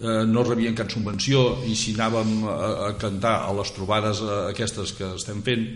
eh, 0.00 0.25
no 0.27 0.45
rebien 0.47 0.77
cap 0.79 0.91
subvenció 0.93 1.62
i 1.67 1.77
si 1.79 1.95
anàvem 1.97 2.43
a, 2.47 2.56
a 2.89 2.91
cantar 3.00 3.37
a 3.47 3.55
les 3.59 3.73
trobades 3.77 4.23
eh, 4.25 4.35
aquestes 4.53 4.95
que 4.99 5.15
estem 5.19 5.43
fent 5.47 5.69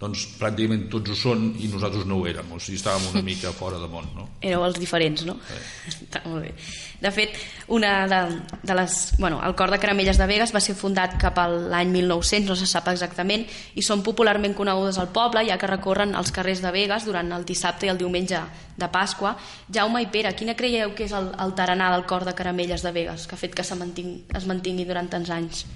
doncs 0.00 0.22
pràcticament 0.40 0.86
tots 0.92 1.12
ho 1.12 1.16
són 1.18 1.42
i 1.60 1.68
nosaltres 1.68 2.06
no 2.08 2.16
ho 2.20 2.28
érem, 2.28 2.48
o 2.56 2.58
sigui, 2.62 2.78
estàvem 2.80 3.10
una 3.10 3.20
mica 3.24 3.52
fora 3.60 3.76
de 3.82 3.88
món, 3.92 4.06
no? 4.16 4.28
Éreu 4.40 4.64
els 4.64 4.78
diferents, 4.80 5.26
no? 5.28 5.34
Sí. 5.44 5.58
Està 5.92 6.22
molt 6.24 6.46
bé. 6.46 6.54
De 7.00 7.10
fet, 7.12 7.36
una 7.76 7.92
de, 8.08 8.20
de 8.64 8.76
les... 8.76 8.96
Bueno, 9.18 9.42
el 9.44 9.54
cor 9.56 9.72
de 9.72 9.78
Caramelles 9.80 10.16
de 10.20 10.28
Vegas 10.28 10.54
va 10.56 10.62
ser 10.64 10.74
fundat 10.76 11.18
cap 11.20 11.36
a 11.40 11.46
l'any 11.52 11.92
1900, 11.92 12.48
no 12.48 12.56
se 12.56 12.68
sap 12.68 12.88
exactament, 12.92 13.44
i 13.76 13.84
són 13.84 14.04
popularment 14.06 14.56
conegudes 14.56 15.00
al 15.00 15.10
poble, 15.12 15.44
ja 15.48 15.58
que 15.60 15.68
recorren 15.68 16.16
els 16.16 16.32
carrers 16.32 16.64
de 16.64 16.72
Vegas 16.72 17.04
durant 17.08 17.28
el 17.36 17.44
dissabte 17.48 17.88
i 17.88 17.92
el 17.92 18.00
diumenge 18.00 18.40
de 18.80 18.88
Pasqua. 18.92 19.34
Jaume 19.68 20.00
i 20.04 20.08
Pere, 20.12 20.32
quina 20.36 20.56
creieu 20.56 20.94
que 20.96 21.04
és 21.08 21.16
el, 21.16 21.28
el 21.44 21.52
taranà 21.56 21.92
del 21.92 22.08
cor 22.08 22.24
de 22.28 22.36
Caramelles 22.36 22.84
de 22.84 22.92
Vegas, 22.96 23.28
que 23.28 23.36
ha 23.36 23.40
fet 23.40 23.56
que 23.56 23.64
se 23.68 23.76
mantingui, 23.76 24.22
es 24.36 24.48
mantingui 24.48 24.88
durant 24.88 25.12
tants 25.12 25.32
anys? 25.36 25.66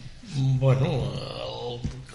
Bueno, 0.60 0.88
el 0.88 1.63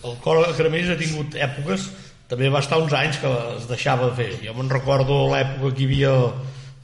cor 0.02 0.40
de 0.46 0.54
Caramelles 0.58 0.94
ha 0.94 1.00
tingut 1.00 1.36
èpoques 1.36 1.90
també 2.30 2.50
va 2.54 2.62
estar 2.62 2.78
uns 2.78 2.94
anys 2.94 3.18
que 3.18 3.30
es 3.58 3.66
deixava 3.70 4.12
fer. 4.16 4.30
Jo 4.44 4.54
me'n 4.54 4.70
recordo 4.70 5.26
l'època 5.32 5.74
que 5.76 5.84
hi 5.84 5.90
havia 5.90 6.14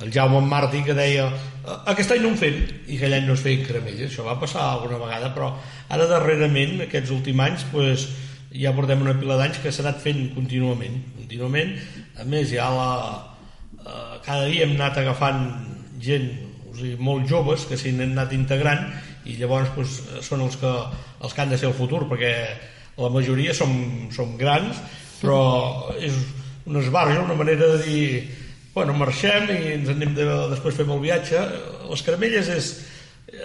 el 0.04 0.12
Jaume 0.12 0.42
Martí 0.44 0.82
que 0.84 0.96
deia 0.98 1.30
aquest 1.92 2.12
any 2.12 2.24
no 2.26 2.34
en 2.34 2.40
fem 2.40 2.58
i 2.88 2.98
aquell 2.98 3.16
any 3.16 3.28
no 3.30 3.36
es 3.38 3.44
feien 3.46 3.64
caramelles 3.66 4.10
això 4.10 4.26
va 4.26 4.36
passar 4.42 4.66
alguna 4.66 5.00
vegada 5.00 5.30
però 5.36 5.54
ara 5.88 6.08
darrerament 6.10 6.82
aquests 6.84 7.14
últims 7.16 7.46
anys 7.46 7.64
pues, 7.72 8.08
ja 8.52 8.74
portem 8.76 9.06
una 9.06 9.16
pila 9.16 9.38
d'anys 9.40 9.62
que 9.64 9.72
s'ha 9.72 9.86
anat 9.86 10.02
fent 10.04 10.28
contínuament 10.36 11.00
contínuament. 11.16 11.76
A 12.20 12.28
més 12.28 12.52
ja 12.52 12.68
la, 12.74 12.92
eh, 13.80 14.20
cada 14.26 14.46
dia 14.52 14.66
hem 14.66 14.76
anat 14.76 15.00
agafant 15.04 15.48
gent 16.02 16.30
o 16.70 16.76
sigui, 16.76 16.98
molt 17.00 17.28
joves 17.30 17.66
que 17.70 17.78
s'hi 17.80 17.94
han 17.96 18.12
anat 18.12 18.34
integrant 18.34 18.90
i 19.26 19.38
llavors 19.40 19.72
pues, 19.78 20.02
són 20.22 20.44
els 20.46 20.58
que, 20.62 20.72
els 21.22 21.34
que 21.34 21.42
han 21.42 21.54
de 21.54 21.58
ser 21.58 21.70
el 21.72 21.78
futur 21.78 22.04
perquè 22.10 22.34
la 22.98 23.12
majoria 23.12 23.54
som, 23.54 23.72
som 24.16 24.38
grans 24.40 24.80
però 25.20 25.92
és 26.00 26.16
un 26.66 26.80
esbarjo, 26.80 27.24
una 27.24 27.38
manera 27.38 27.68
de 27.76 27.84
dir 27.86 28.08
bueno, 28.76 28.96
marxem 29.00 29.48
i 29.54 29.60
ens 29.78 29.92
anem 29.94 30.16
de, 30.18 30.26
després 30.52 30.76
fem 30.76 30.90
el 30.92 31.00
viatge. 31.00 31.40
Les 31.88 32.02
caramelles 32.04 32.50
és 32.52 32.72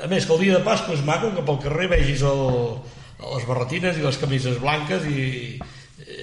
a 0.02 0.08
més 0.10 0.26
que 0.26 0.34
el 0.34 0.42
dia 0.42 0.56
de 0.56 0.64
Pasqua 0.66 0.96
és 0.96 1.04
maco 1.06 1.30
que 1.36 1.44
pel 1.46 1.60
carrer 1.62 1.86
vegis 1.92 2.24
el, 2.26 2.42
les 3.22 3.46
barretines 3.46 3.98
i 3.98 4.04
les 4.04 4.18
camises 4.18 4.58
blanques 4.62 5.06
i 5.06 5.22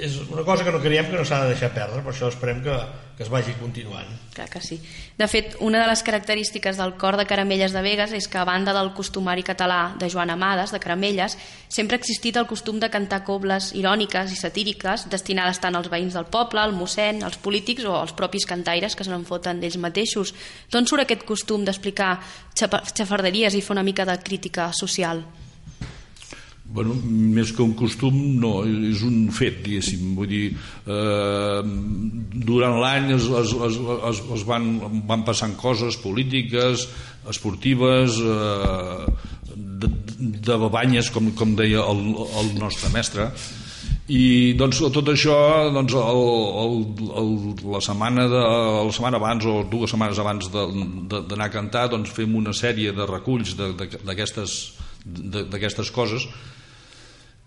és 0.03 0.17
una 0.29 0.43
cosa 0.45 0.63
que 0.63 0.71
no 0.71 0.79
creiem 0.81 1.09
que 1.09 1.17
no 1.17 1.25
s'ha 1.25 1.43
de 1.43 1.53
deixar 1.53 1.71
perdre, 1.75 2.01
per 2.05 2.11
això 2.13 2.29
esperem 2.31 2.59
que, 2.65 2.75
que 3.17 3.23
es 3.25 3.29
vagi 3.33 3.55
continuant. 3.57 4.09
Clar 4.35 4.47
que 4.51 4.61
sí. 4.61 4.77
De 5.17 5.27
fet, 5.31 5.55
una 5.65 5.81
de 5.81 5.87
les 5.89 6.03
característiques 6.05 6.77
del 6.77 6.93
cor 7.01 7.17
de 7.17 7.25
Caramelles 7.25 7.73
de 7.73 7.81
Vegas 7.81 8.13
és 8.13 8.27
que, 8.29 8.37
a 8.37 8.45
banda 8.45 8.75
del 8.77 8.91
costumari 8.97 9.45
català 9.47 9.95
de 9.97 10.09
Joan 10.13 10.29
Amades, 10.33 10.73
de 10.75 10.81
Caramelles, 10.83 11.37
sempre 11.67 11.97
ha 11.97 12.01
existit 12.03 12.37
el 12.37 12.45
costum 12.49 12.77
de 12.83 12.91
cantar 12.93 13.23
cobles 13.25 13.71
iròniques 13.77 14.35
i 14.35 14.37
satíriques 14.37 15.07
destinades 15.09 15.63
tant 15.63 15.79
als 15.79 15.89
veïns 15.89 16.19
del 16.19 16.29
poble, 16.29 16.61
al 16.61 16.75
mossèn, 16.77 17.23
als 17.25 17.41
polítics 17.41 17.87
o 17.89 17.97
als 17.97 18.13
propis 18.13 18.45
cantaires 18.45 18.95
que 18.95 19.07
se 19.07 19.13
n'enfoten 19.13 19.63
d'ells 19.63 19.81
mateixos. 19.81 20.35
D'on 20.69 20.85
surt 20.85 21.07
aquest 21.07 21.25
costum 21.25 21.65
d'explicar 21.65 22.19
xafarderies 22.53 23.57
i 23.57 23.65
fer 23.65 23.77
una 23.77 23.87
mica 23.87 24.05
de 24.05 24.19
crítica 24.21 24.71
social? 24.73 25.25
Bueno, 26.67 26.95
més 27.03 27.53
que 27.55 27.63
un 27.63 27.73
costum, 27.79 28.15
no, 28.41 28.51
és 28.67 29.03
un 29.07 29.29
fet, 29.33 29.61
diguéssim. 29.63 30.15
Vull 30.17 30.27
dir, 30.29 30.47
eh, 30.85 31.61
durant 32.49 32.75
l'any 32.81 33.13
es, 33.15 33.29
es, 33.41 33.53
es, 33.69 33.77
es, 34.35 34.43
van, 34.49 34.65
van 35.07 35.23
passant 35.27 35.55
coses 35.59 35.97
polítiques, 36.03 36.87
esportives, 37.31 38.19
eh, 38.19 39.05
de, 39.55 39.87
de 40.19 40.59
babanyes, 40.65 41.11
com, 41.13 41.31
com 41.39 41.55
deia 41.55 41.81
el, 41.87 42.03
el 42.41 42.47
nostre 42.59 42.91
mestre, 42.93 43.31
i 44.07 44.55
doncs 44.55 44.79
tot 44.95 45.09
això 45.11 45.35
doncs, 45.75 45.91
el, 45.99 46.21
el, 46.63 46.75
el, 47.21 47.31
la, 47.73 47.81
setmana 47.83 48.23
de, 48.31 48.43
la 48.87 48.93
setmana 48.95 49.19
abans 49.19 49.43
o 49.47 49.63
dues 49.67 49.91
setmanes 49.91 50.19
abans 50.23 50.47
d'anar 50.51 51.47
a 51.49 51.51
cantar 51.51 51.89
doncs 51.91 52.13
fem 52.15 52.35
una 52.39 52.53
sèrie 52.55 52.93
de 52.95 53.07
reculls 53.09 53.57
d'aquestes 53.59 55.91
coses 55.91 56.23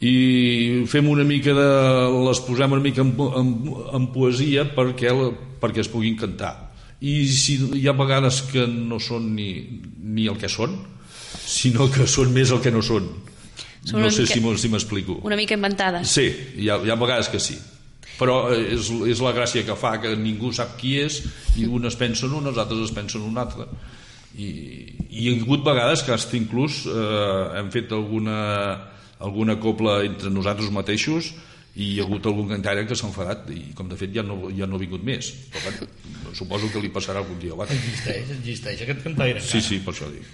i 0.01 0.85
fem 0.89 1.09
una 1.13 1.27
mica 1.29 1.53
de 1.57 1.71
les 2.27 2.41
posem 2.47 2.73
una 2.73 2.85
mica 2.85 3.05
en, 3.05 3.15
en, 3.19 3.55
en 3.99 4.07
poesia 4.15 4.65
perquè, 4.77 5.13
perquè 5.61 5.85
es 5.85 5.91
puguin 5.93 6.17
cantar 6.21 6.55
i 7.01 7.25
si 7.29 7.59
hi 7.77 7.87
ha 7.89 7.97
vegades 7.97 8.43
que 8.49 8.67
no 8.69 9.01
són 9.01 9.35
ni, 9.37 9.51
ni 10.01 10.29
el 10.29 10.41
que 10.41 10.49
són 10.49 10.79
sinó 11.41 11.91
que 11.93 12.09
són 12.09 12.33
més 12.33 12.53
el 12.53 12.63
que 12.65 12.73
no 12.73 12.85
són 12.85 13.09
són 13.85 14.03
no 14.05 14.11
sé 14.13 14.27
mica, 14.27 14.57
si 14.61 14.69
m'explico. 14.69 15.19
Una 15.25 15.37
mica 15.37 15.57
inventades. 15.57 16.11
Sí, 16.13 16.27
hi 16.61 16.69
ha, 16.69 16.77
hi 16.85 16.91
ha 16.93 16.99
vegades 17.01 17.31
que 17.33 17.41
sí. 17.41 17.57
Però 18.19 18.51
eh, 18.53 18.75
és, 18.77 18.91
és 19.09 19.23
la 19.25 19.33
gràcia 19.37 19.65
que 19.65 19.77
fa, 19.79 19.95
que 20.03 20.13
ningú 20.21 20.53
sap 20.53 20.77
qui 20.81 20.99
és, 21.01 21.23
i 21.57 21.65
un 21.65 21.89
es 21.89 21.97
pensa 21.97 22.27
en 22.29 22.37
un, 22.37 22.51
els 22.51 22.61
altres 22.61 22.91
es 22.91 22.95
pensen 22.97 23.25
en 23.25 23.31
un 23.33 23.41
altre. 23.41 23.67
I, 24.37 24.51
i 25.09 25.25
hi 25.25 25.31
ha 25.31 25.39
hagut 25.41 25.65
vegades 25.67 26.05
que 26.05 26.13
hasta 26.15 26.37
inclús 26.37 26.85
eh, 26.87 27.61
hem 27.61 27.71
fet 27.73 27.93
alguna, 27.97 28.37
alguna 29.21 29.59
copla 29.61 30.01
entre 30.07 30.33
nosaltres 30.33 30.73
mateixos 30.73 31.35
i 31.79 31.93
hi 31.95 31.99
ha 32.01 32.05
hagut 32.05 32.25
algun 32.27 32.49
cantaire 32.51 32.83
que 32.89 32.97
s'ha 32.99 33.07
enfadat 33.07 33.51
i 33.55 33.71
com 33.79 33.89
de 33.89 33.97
fet 33.99 34.11
ja 34.15 34.25
no, 34.27 34.49
ja 34.57 34.67
no 34.67 34.77
ha 34.77 34.83
vingut 34.83 35.05
més. 35.07 35.29
Però 35.53 35.63
bueno, 35.69 35.87
suposo 36.35 36.71
que 36.73 36.83
li 36.83 36.91
passarà 36.91 37.23
algun 37.23 37.39
dia 37.43 37.55
existeix, 37.67 38.33
existeix 38.39 38.83
aquest 38.87 39.05
cantaire 39.05 39.43
sí, 39.45 39.61
sí, 39.63 39.79
per 39.85 39.95
això 39.95 40.11
dic. 40.11 40.27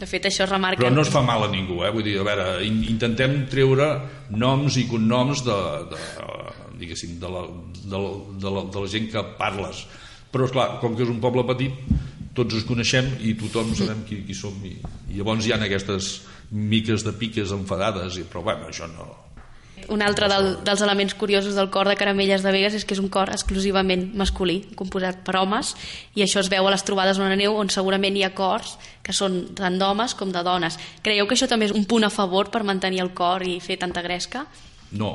De 0.00 0.08
fet 0.08 0.26
això 0.30 0.46
remarca 0.48 0.82
però 0.82 0.90
no 0.94 1.04
es 1.06 1.12
fa 1.12 1.22
mal 1.22 1.46
a 1.46 1.50
ningú 1.52 1.80
eh? 1.84 1.92
vull 1.94 2.06
dir, 2.06 2.16
a 2.18 2.26
veure, 2.26 2.48
intentem 2.66 3.44
treure 3.52 3.88
noms 4.30 4.78
i 4.80 4.86
cognoms 4.90 5.44
de, 5.46 5.58
de, 5.92 6.04
diguéssim, 6.82 7.18
de, 7.22 7.32
la, 7.32 7.46
de, 7.84 7.96
la, 7.96 8.12
de, 8.44 8.54
la, 8.56 8.64
de 8.74 8.84
la 8.84 8.92
gent 8.94 9.10
que 9.12 9.24
parles. 9.38 9.84
Però 10.30 10.46
és 10.46 10.54
clar, 10.54 10.68
com 10.82 10.94
que 10.96 11.06
és 11.06 11.10
un 11.10 11.22
poble 11.22 11.46
petit 11.48 11.74
tots 12.40 12.58
ens 12.58 12.68
coneixem 12.68 13.14
i 13.20 13.36
tothom 13.38 13.74
sabem 13.78 14.04
qui, 14.08 14.22
qui 14.26 14.36
som 14.36 14.56
i, 14.66 14.74
i 15.12 15.20
llavors 15.20 15.46
hi 15.46 15.54
ha 15.54 15.60
aquestes 15.62 16.12
miques 16.50 17.04
de 17.06 17.14
piques 17.16 17.52
enfadades 17.54 18.18
i, 18.18 18.26
però 18.26 18.42
bueno, 18.48 18.72
això 18.72 18.88
no, 18.90 19.08
un 19.88 20.02
altre 20.02 20.28
del, 20.28 20.48
dels 20.64 20.82
elements 20.82 21.14
curiosos 21.14 21.54
del 21.54 21.70
cor 21.70 21.88
de 21.88 21.96
Caramelles 21.96 22.44
de 22.44 22.52
Vegas 22.52 22.76
és 22.78 22.84
que 22.86 22.94
és 22.94 23.00
un 23.02 23.08
cor 23.12 23.30
exclusivament 23.32 24.10
masculí, 24.18 24.60
composat 24.78 25.22
per 25.26 25.36
homes, 25.40 25.74
i 26.14 26.24
això 26.24 26.42
es 26.42 26.50
veu 26.52 26.66
a 26.66 26.74
les 26.74 26.84
trobades 26.86 27.18
on 27.18 27.30
aneu, 27.30 27.56
on 27.58 27.72
segurament 27.72 28.16
hi 28.16 28.24
ha 28.26 28.34
cors 28.36 28.76
que 29.02 29.14
són 29.16 29.42
tant 29.58 29.78
d'homes 29.80 30.14
com 30.14 30.32
de 30.32 30.44
dones. 30.46 30.78
Creieu 31.02 31.26
que 31.26 31.36
això 31.38 31.48
també 31.50 31.70
és 31.70 31.74
un 31.74 31.86
punt 31.90 32.06
a 32.06 32.12
favor 32.12 32.52
per 32.52 32.62
mantenir 32.66 33.02
el 33.02 33.14
cor 33.16 33.42
i 33.46 33.58
fer 33.60 33.80
tanta 33.80 34.04
gresca? 34.06 34.46
No, 34.92 35.12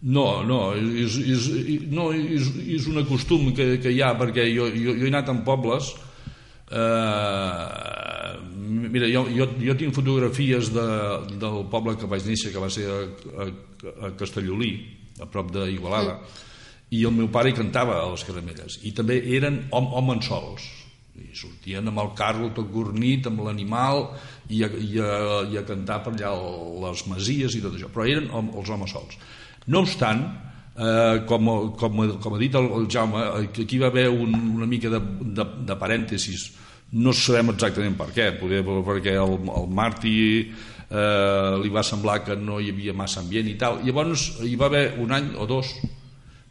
no, 0.00 0.26
no, 0.46 0.60
és, 0.76 1.18
és, 1.18 1.48
no, 1.90 2.10
és, 2.14 2.52
és 2.78 2.88
un 2.88 3.02
costum 3.08 3.52
que, 3.56 3.76
que 3.82 3.92
hi 3.92 4.02
ha, 4.02 4.14
perquè 4.18 4.46
jo, 4.52 4.68
jo, 4.72 4.94
jo 4.94 5.08
he 5.08 5.12
anat 5.12 5.32
en 5.32 5.42
pobles 5.46 5.96
eh, 6.70 8.32
mira, 8.92 9.08
jo, 9.08 9.24
jo, 9.32 9.46
jo 9.62 9.76
tinc 9.78 9.94
fotografies 9.96 10.72
de, 10.74 10.88
del 11.40 11.62
poble 11.72 11.96
que 11.98 12.10
vaig 12.10 12.26
néixer, 12.28 12.52
que 12.54 12.62
va 12.62 12.70
ser 12.72 12.88
a, 12.90 12.98
a, 13.44 13.48
a 14.08 14.12
Castellolí, 14.18 14.72
a 15.20 15.28
prop 15.30 15.52
d'Igualada, 15.54 16.18
mm. 16.18 16.44
i 16.98 17.04
el 17.04 17.14
meu 17.14 17.30
pare 17.32 17.52
hi 17.52 17.56
cantava 17.56 18.00
a 18.02 18.10
les 18.12 18.24
caramelles, 18.26 18.80
i 18.88 18.92
també 18.96 19.20
eren 19.36 19.64
hom, 19.76 19.88
homes 20.00 20.28
sols, 20.28 20.66
i 21.18 21.34
sortien 21.34 21.88
amb 21.90 21.98
el 21.98 22.12
carro 22.18 22.52
tot 22.54 22.68
gornit, 22.70 23.26
amb 23.26 23.42
l'animal, 23.46 24.04
i, 24.48 24.62
a, 24.64 24.68
i, 24.70 24.92
a, 25.02 25.40
i 25.50 25.58
a 25.58 25.64
cantar 25.66 26.00
per 26.04 26.14
allà 26.14 26.34
les 26.86 27.04
masies 27.10 27.56
i 27.58 27.62
tot 27.64 27.74
això, 27.74 27.90
però 27.92 28.06
eren 28.06 28.30
els 28.30 28.70
homes 28.70 28.94
sols. 28.94 29.18
No 29.68 29.82
obstant, 29.84 30.22
eh, 30.78 31.20
com, 31.26 31.50
com, 31.76 32.00
com 32.22 32.36
ha 32.36 32.40
dit 32.40 32.54
el, 32.54 32.70
el 32.78 32.88
Jaume, 32.90 33.26
aquí 33.48 33.78
va 33.82 33.90
haver 33.90 34.08
un, 34.08 34.34
una 34.56 34.66
mica 34.66 34.90
de, 34.92 35.02
de, 35.20 35.46
de 35.68 35.76
parèntesis, 35.80 36.48
no 36.92 37.12
sabem 37.12 37.52
exactament 37.52 37.98
per 37.98 38.08
què, 38.16 38.30
poder 38.40 38.62
perquè 38.64 39.18
el, 39.20 39.36
el 39.60 39.70
Martí 39.76 40.16
eh, 40.88 41.54
li 41.62 41.72
va 41.74 41.84
semblar 41.84 42.22
que 42.24 42.36
no 42.36 42.60
hi 42.60 42.72
havia 42.72 42.96
massa 42.96 43.20
ambient 43.20 43.50
i 43.50 43.56
tal. 43.60 43.82
Llavors 43.84 44.30
hi 44.46 44.56
va 44.56 44.70
haver 44.70 44.84
un 45.02 45.12
any 45.12 45.34
o 45.36 45.46
dos 45.50 45.74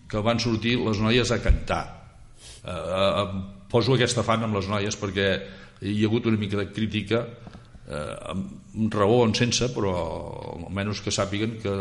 que 0.07 0.21
van 0.23 0.39
sortir 0.39 0.77
les 0.79 1.01
noies 1.03 1.31
a 1.33 1.41
cantar. 1.43 1.83
Eh, 2.63 2.71
eh, 2.71 3.25
poso 3.71 3.95
aquesta 3.95 4.23
fan 4.23 4.45
amb 4.45 4.59
les 4.59 4.69
noies 4.69 4.99
perquè 4.99 5.27
hi 5.81 5.99
ha 6.03 6.07
hagut 6.07 6.29
una 6.29 6.39
mica 6.39 6.59
de 6.59 6.69
crítica 6.73 7.25
eh, 7.25 8.15
amb 8.31 8.93
raó 8.93 9.23
o 9.25 9.33
sense, 9.33 9.71
però 9.73 9.95
almenys 10.67 11.01
que 11.01 11.13
sàpiguen 11.13 11.57
que, 11.63 11.75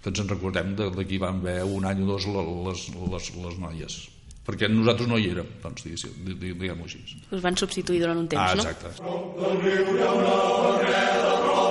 que 0.00 0.12
ens 0.12 0.22
en 0.22 0.30
recordem 0.32 0.74
de, 0.78 0.88
de 0.94 1.04
qui 1.08 1.20
van 1.20 1.42
haver 1.42 1.60
un 1.64 1.84
any 1.88 2.02
o 2.04 2.08
dos 2.14 2.26
les, 2.30 2.86
les, 3.12 3.28
les 3.44 3.60
noies 3.66 4.00
perquè 4.50 4.66
nosaltres 4.72 5.06
no 5.06 5.18
hi 5.20 5.28
érem, 5.30 5.48
doncs, 5.62 5.84
diguem-ho 5.84 6.86
així. 6.88 7.00
Us 7.30 7.42
van 7.44 7.58
substituir 7.60 8.00
durant 8.02 8.18
un 8.18 8.26
temps, 8.32 8.42
ah, 8.42 8.54
exacte. 8.56 8.88
no? 9.04 9.18
Prop 11.44 11.69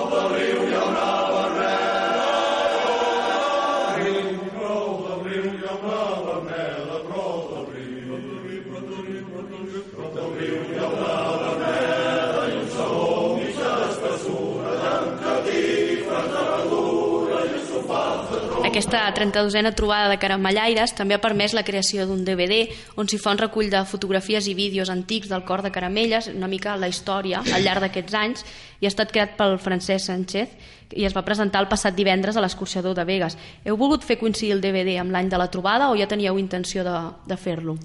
Aquesta 18.79 19.13
32a 19.13 19.74
trobada 19.75 20.07
de 20.07 20.15
caramellaires 20.15 20.93
també 20.95 21.12
ha 21.17 21.19
permès 21.19 21.51
la 21.51 21.65
creació 21.67 22.05
d'un 22.07 22.21
DVD 22.24 22.62
on 22.95 23.09
s'hi 23.12 23.17
fa 23.19 23.33
un 23.36 23.39
recull 23.41 23.67
de 23.67 23.81
fotografies 23.83 24.45
i 24.48 24.53
vídeos 24.55 24.88
antics 24.88 25.27
del 25.27 25.43
cor 25.43 25.59
de 25.65 25.71
Caramelles, 25.75 26.29
una 26.31 26.48
mica 26.48 26.77
la 26.79 26.88
història 26.88 27.41
al 27.43 27.65
llarg 27.65 27.83
d'aquests 27.83 28.15
anys, 28.15 28.45
i 28.79 28.88
ha 28.88 28.91
estat 28.93 29.12
creat 29.12 29.33
pel 29.36 29.57
Francesc 29.59 30.05
Sánchez 30.05 30.53
i 30.95 31.03
es 31.03 31.12
va 31.12 31.25
presentar 31.27 31.59
el 31.59 31.67
passat 31.67 31.98
divendres 31.98 32.39
a 32.39 32.43
l'escorxador 32.45 32.95
de 32.95 33.03
Vegas. 33.03 33.36
Heu 33.67 33.75
volgut 33.75 34.07
fer 34.07 34.15
coincidir 34.21 34.53
el 34.55 34.63
DVD 34.63 34.95
amb 35.01 35.12
l'any 35.12 35.27
de 35.27 35.41
la 35.43 35.50
trobada 35.51 35.89
o 35.91 35.98
ja 36.00 36.07
teníeu 36.07 36.39
intenció 36.39 36.86
de, 36.88 36.95
de 37.27 37.36
fer-lo? 37.36 37.75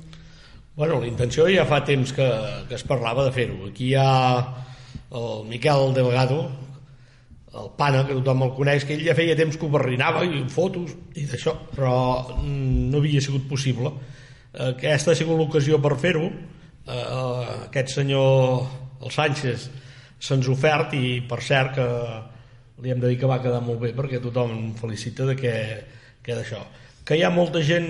Bueno, 0.76 1.00
la 1.00 1.10
intenció 1.10 1.48
ja 1.50 1.66
fa 1.66 1.82
temps 1.82 2.14
que, 2.14 2.28
que 2.70 2.78
es 2.78 2.86
parlava 2.86 3.26
de 3.26 3.34
fer-ho. 3.34 3.64
Aquí 3.72 3.90
hi 3.90 3.96
ha 3.98 4.12
el 5.10 5.42
Miquel 5.50 5.90
Delgado, 5.98 6.44
el 7.54 7.70
Pana, 7.78 8.02
que 8.06 8.16
tothom 8.18 8.42
el 8.48 8.52
coneix, 8.56 8.84
que 8.86 8.96
ell 8.96 9.04
ja 9.06 9.14
feia 9.16 9.36
temps 9.38 9.56
que 9.58 9.66
ho 9.66 9.70
barrinava 9.72 10.24
i 10.26 10.42
fotos 10.50 10.94
i 11.14 11.26
d'això, 11.30 11.54
però 11.74 11.94
mm, 12.40 12.90
no 12.90 13.00
havia 13.02 13.22
sigut 13.22 13.46
possible. 13.50 13.92
Aquesta 14.70 15.12
ha 15.12 15.18
sigut 15.18 15.38
l'ocasió 15.38 15.80
per 15.82 15.94
fer-ho. 16.02 16.28
Eh, 16.84 17.56
aquest 17.68 17.94
senyor, 17.96 18.66
el 19.02 19.14
Sánchez, 19.14 19.68
se'ns 20.24 20.48
ofert 20.50 20.94
i 20.98 21.18
per 21.28 21.40
cert 21.44 21.74
que 21.78 21.88
li 22.82 22.90
hem 22.90 23.02
de 23.02 23.10
dir 23.10 23.18
que 23.20 23.30
va 23.30 23.40
quedar 23.42 23.60
molt 23.64 23.80
bé 23.82 23.92
perquè 23.96 24.20
tothom 24.22 24.72
felicita 24.78 25.26
de 25.28 25.36
que, 25.38 25.54
que 26.24 26.36
d'això. 26.36 26.62
Que 27.04 27.18
hi 27.18 27.24
ha 27.24 27.30
molta 27.30 27.60
gent, 27.62 27.86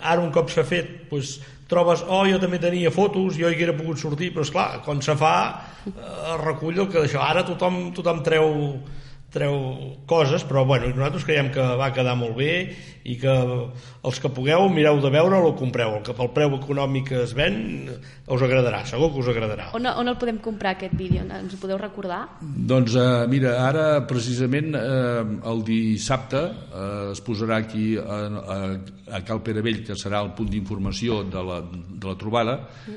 ara 0.00 0.22
un 0.24 0.32
cop 0.34 0.50
s'ha 0.50 0.64
fet, 0.66 1.06
doncs, 1.10 1.36
trobes, 1.70 2.04
oh, 2.06 2.24
jo 2.28 2.38
també 2.42 2.60
tenia 2.62 2.92
fotos, 2.94 3.38
jo 3.38 3.48
hi 3.48 3.56
haguera 3.56 3.74
pogut 3.76 3.98
sortir, 3.98 4.32
però 4.34 4.46
és 4.46 4.52
clar, 4.54 4.68
quan 4.86 5.02
se 5.02 5.16
fa, 5.18 5.36
eh, 5.88 6.36
recull 6.44 6.78
el 6.78 6.90
que 6.92 7.02
d'això. 7.02 7.24
Ara 7.26 7.46
tothom, 7.46 7.90
tothom 7.96 8.22
treu 8.26 8.52
treu 9.36 9.56
coses, 10.08 10.44
però 10.48 10.64
bueno, 10.64 10.88
nosaltres 10.94 11.26
creiem 11.26 11.50
que 11.52 11.64
va 11.76 11.90
quedar 11.92 12.14
molt 12.16 12.36
bé 12.38 12.52
i 13.06 13.16
que 13.20 13.32
els 14.06 14.20
que 14.22 14.30
pugueu 14.32 14.66
mireu 14.72 14.98
de 15.02 15.10
veure 15.14 15.38
o 15.46 15.54
compreu, 15.58 15.98
el 15.98 16.04
que 16.06 16.14
pel 16.16 16.32
preu 16.34 16.56
econòmic 16.58 17.12
es 17.20 17.34
ven 17.38 17.58
us 18.26 18.42
agradarà, 18.42 18.82
segur 18.88 19.12
que 19.14 19.22
us 19.22 19.30
agradarà. 19.30 19.68
On, 19.78 19.86
on 19.86 20.10
el 20.10 20.18
podem 20.18 20.40
comprar 20.42 20.74
aquest 20.74 20.96
vídeo? 20.98 21.22
Ens 21.22 21.54
ho 21.54 21.60
podeu 21.62 21.78
recordar? 21.78 22.24
Doncs 22.42 22.96
uh, 22.98 23.24
mira, 23.30 23.54
ara 23.62 23.86
precisament 24.10 24.74
uh, 24.74 25.22
el 25.52 25.62
dissabte 25.66 26.42
uh, 26.42 27.12
es 27.12 27.22
posarà 27.22 27.60
aquí 27.62 27.92
a, 28.00 28.18
a, 28.56 28.58
a 29.18 29.22
Cal 29.26 29.42
Vell, 29.46 29.82
que 29.86 29.94
serà 29.98 30.20
el 30.24 30.32
punt 30.34 30.50
d'informació 30.50 31.22
de, 31.30 31.42
la, 31.46 31.60
de 31.62 32.10
la 32.10 32.16
trobada 32.18 32.56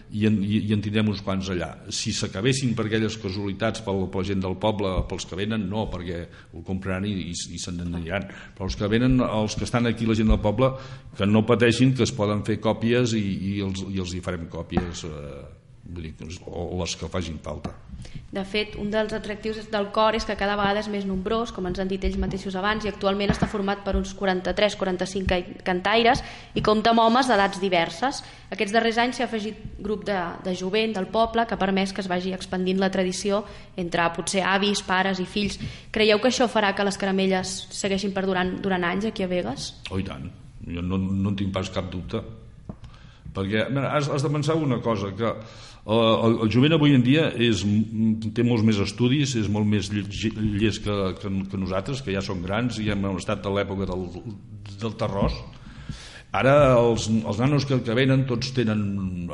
i 0.10 0.26
en, 0.30 0.40
i, 0.44 0.64
i 0.70 0.74
en 0.74 0.82
tindrem 0.82 1.12
uns 1.14 1.22
quants 1.26 1.52
allà. 1.54 1.70
Si 1.94 2.14
s'acabessin 2.16 2.74
per 2.78 2.88
aquelles 2.88 3.18
casualitats 3.22 3.84
pel, 3.86 4.08
per 4.10 4.24
la 4.24 4.30
gent 4.32 4.42
del 4.46 4.58
poble, 4.62 4.96
pels 5.10 5.28
que 5.30 5.38
venen, 5.38 5.68
no, 5.70 5.86
perquè 5.92 6.24
ho 6.56 6.64
compraran 6.66 7.06
i, 7.06 7.14
i, 7.30 7.36
i 7.54 7.62
se'n 7.62 7.80
n'aniran. 7.84 8.26
Però 8.58 8.70
els 8.70 8.78
que 8.80 8.90
venen, 8.92 9.20
els 9.26 9.58
que 9.58 9.68
estan 9.68 9.90
aquí, 9.90 9.99
la 10.08 10.16
gent 10.16 10.32
del 10.32 10.42
poble, 10.44 10.72
que 11.18 11.28
no 11.28 11.46
pateixin 11.48 11.96
que 11.96 12.06
es 12.08 12.16
poden 12.16 12.46
fer 12.48 12.60
còpies 12.64 13.16
i, 13.18 13.26
i, 13.52 13.54
els, 13.66 13.84
i 13.90 14.00
els 14.00 14.16
hi 14.16 14.24
farem 14.24 14.48
còpies, 14.52 15.06
eh, 15.10 15.46
vull 15.90 16.08
dir, 16.08 16.16
o 16.48 16.70
les 16.80 16.96
que 16.96 17.12
facin 17.12 17.42
falta. 17.44 17.76
De 18.30 18.44
fet, 18.46 18.76
un 18.78 18.92
dels 18.94 19.14
atractius 19.18 19.58
del 19.74 19.88
cor 19.90 20.14
és 20.14 20.26
que 20.28 20.36
cada 20.38 20.54
vegada 20.54 20.84
és 20.84 20.88
més 20.92 21.06
nombrós, 21.10 21.50
com 21.50 21.66
ens 21.66 21.80
han 21.82 21.90
dit 21.90 22.04
ells 22.06 22.18
mateixos 22.22 22.54
abans, 22.60 22.84
i 22.86 22.92
actualment 22.92 23.32
està 23.34 23.48
format 23.50 23.82
per 23.82 23.96
uns 23.98 24.12
43-45 24.14 25.64
cantaires 25.66 26.22
i 26.54 26.62
compta 26.62 26.94
amb 26.94 27.02
homes 27.02 27.26
d'edats 27.26 27.58
diverses. 27.58 28.22
Aquests 28.54 28.76
darrers 28.76 29.00
anys 29.02 29.18
s'ha 29.18 29.26
afegit 29.26 29.58
grup 29.82 30.06
de, 30.06 30.18
de 30.46 30.54
jovent 30.54 30.94
del 30.94 31.10
poble 31.10 31.48
que 31.50 31.58
ha 31.58 31.62
permès 31.62 31.90
que 31.90 32.04
es 32.06 32.10
vagi 32.12 32.36
expandint 32.38 32.78
la 32.78 32.92
tradició 32.94 33.42
entre 33.82 34.06
potser 34.14 34.46
avis, 34.46 34.84
pares 34.86 35.18
i 35.18 35.26
fills. 35.26 35.58
Creieu 35.90 36.22
que 36.22 36.30
això 36.30 36.46
farà 36.46 36.76
que 36.78 36.86
les 36.86 37.02
caramelles 37.02 37.56
segueixin 37.74 38.14
perdurant 38.14 38.60
durant 38.62 38.86
anys 38.86 39.10
aquí 39.10 39.26
a 39.26 39.32
Vegas? 39.32 39.72
Oh, 39.90 39.98
i 39.98 40.06
tant. 40.06 40.30
Jo 40.70 40.86
no, 40.86 41.02
no 41.02 41.34
en 41.34 41.40
tinc 41.40 41.50
pas 41.56 41.74
cap 41.74 41.90
dubte. 41.90 42.22
Perquè 43.34 43.66
mira, 43.74 43.90
has, 43.96 44.10
has 44.10 44.22
de 44.26 44.30
pensar 44.30 44.58
una 44.58 44.80
cosa, 44.86 45.10
que 45.18 45.34
el, 45.90 46.36
el 46.46 46.50
jovent 46.54 46.76
avui 46.76 46.94
en 46.94 47.04
dia 47.06 47.30
és, 47.34 47.64
té 48.36 48.44
molts 48.46 48.66
més 48.66 48.78
estudis, 48.84 49.36
és 49.40 49.48
molt 49.50 49.66
més 49.66 49.90
llest 49.90 50.84
que, 50.86 50.98
que, 51.22 51.32
que 51.50 51.62
nosaltres, 51.62 52.04
que 52.06 52.14
ja 52.14 52.22
som 52.26 52.44
grans 52.46 52.78
i 52.78 52.92
hem 52.94 53.08
estat 53.16 53.46
a 53.46 53.54
l'època 53.54 53.88
del, 53.90 54.06
del 54.82 54.94
terròs. 55.00 55.38
Ara 56.30 56.54
els, 56.78 57.08
els 57.10 57.40
nanos 57.42 57.66
que, 57.66 57.80
que 57.82 57.96
venen 57.98 58.28
tots 58.30 58.52
tenen 58.54 59.32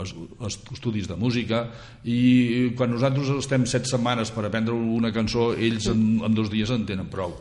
estudis 0.47 1.09
de 1.11 1.17
música 1.19 1.65
i 2.07 2.71
quan 2.77 2.93
nosaltres 2.93 3.33
estem 3.35 3.65
set 3.67 3.89
setmanes 3.89 4.31
per 4.31 4.45
aprendre 4.47 4.75
una 4.75 5.11
cançó, 5.11 5.49
ells 5.59 5.89
en, 5.91 6.05
en 6.23 6.37
dos 6.37 6.47
dies 6.53 6.71
en 6.71 6.87
tenen 6.87 7.11
prou. 7.11 7.35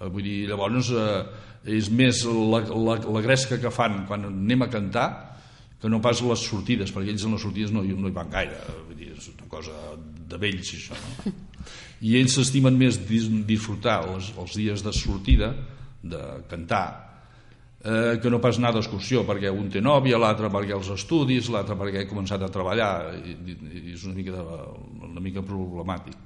Eh, 0.00 0.08
vull 0.08 0.26
dir, 0.26 0.40
llavors 0.50 0.90
eh, 0.90 1.22
és 1.78 1.86
més 1.94 2.24
la, 2.26 2.64
la, 2.66 2.98
la 2.98 3.22
gresca 3.22 3.60
que 3.62 3.70
fan 3.70 4.02
quan 4.10 4.26
anem 4.26 4.66
a 4.66 4.70
cantar 4.72 5.06
que 5.84 5.90
no 5.92 5.98
pas 6.00 6.16
les 6.24 6.42
sortides, 6.48 6.88
perquè 6.96 7.12
ells 7.12 7.26
en 7.28 7.34
les 7.36 7.42
sortides 7.44 7.72
no, 7.74 7.82
no 7.84 8.08
hi 8.08 8.14
van 8.16 8.30
gaire, 8.32 8.56
vull 8.86 8.96
dir, 8.96 9.10
és 9.12 9.26
una 9.34 9.48
cosa 9.52 9.74
de 10.00 10.38
vells 10.40 10.70
això, 10.78 10.96
no? 10.96 11.32
I 12.08 12.14
ells 12.16 12.38
s'estimen 12.38 12.78
més 12.80 12.96
disfrutar 13.04 13.98
els, 14.08 14.30
els 14.40 14.54
dies 14.56 14.80
de 14.80 14.94
sortida, 14.96 15.50
de 16.00 16.22
cantar, 16.48 16.86
eh, 17.84 18.16
que 18.16 18.32
no 18.32 18.40
pas 18.40 18.56
anar 18.56 18.72
d'excursió, 18.78 19.26
perquè 19.28 19.52
un 19.52 19.68
té 19.74 19.84
nòvia, 19.84 20.16
l'altre 20.24 20.48
perquè 20.52 20.72
els 20.72 20.88
estudis, 20.96 21.52
l'altre 21.52 21.76
perquè 21.76 22.06
ha 22.06 22.08
començat 22.08 22.40
a 22.40 22.48
treballar, 22.56 22.90
i, 23.20 23.36
i 23.52 23.84
és 23.92 24.08
una 24.08 24.16
mica, 24.16 24.40
de, 24.40 24.58
una 25.10 25.24
mica 25.28 25.44
problemàtic. 25.44 26.16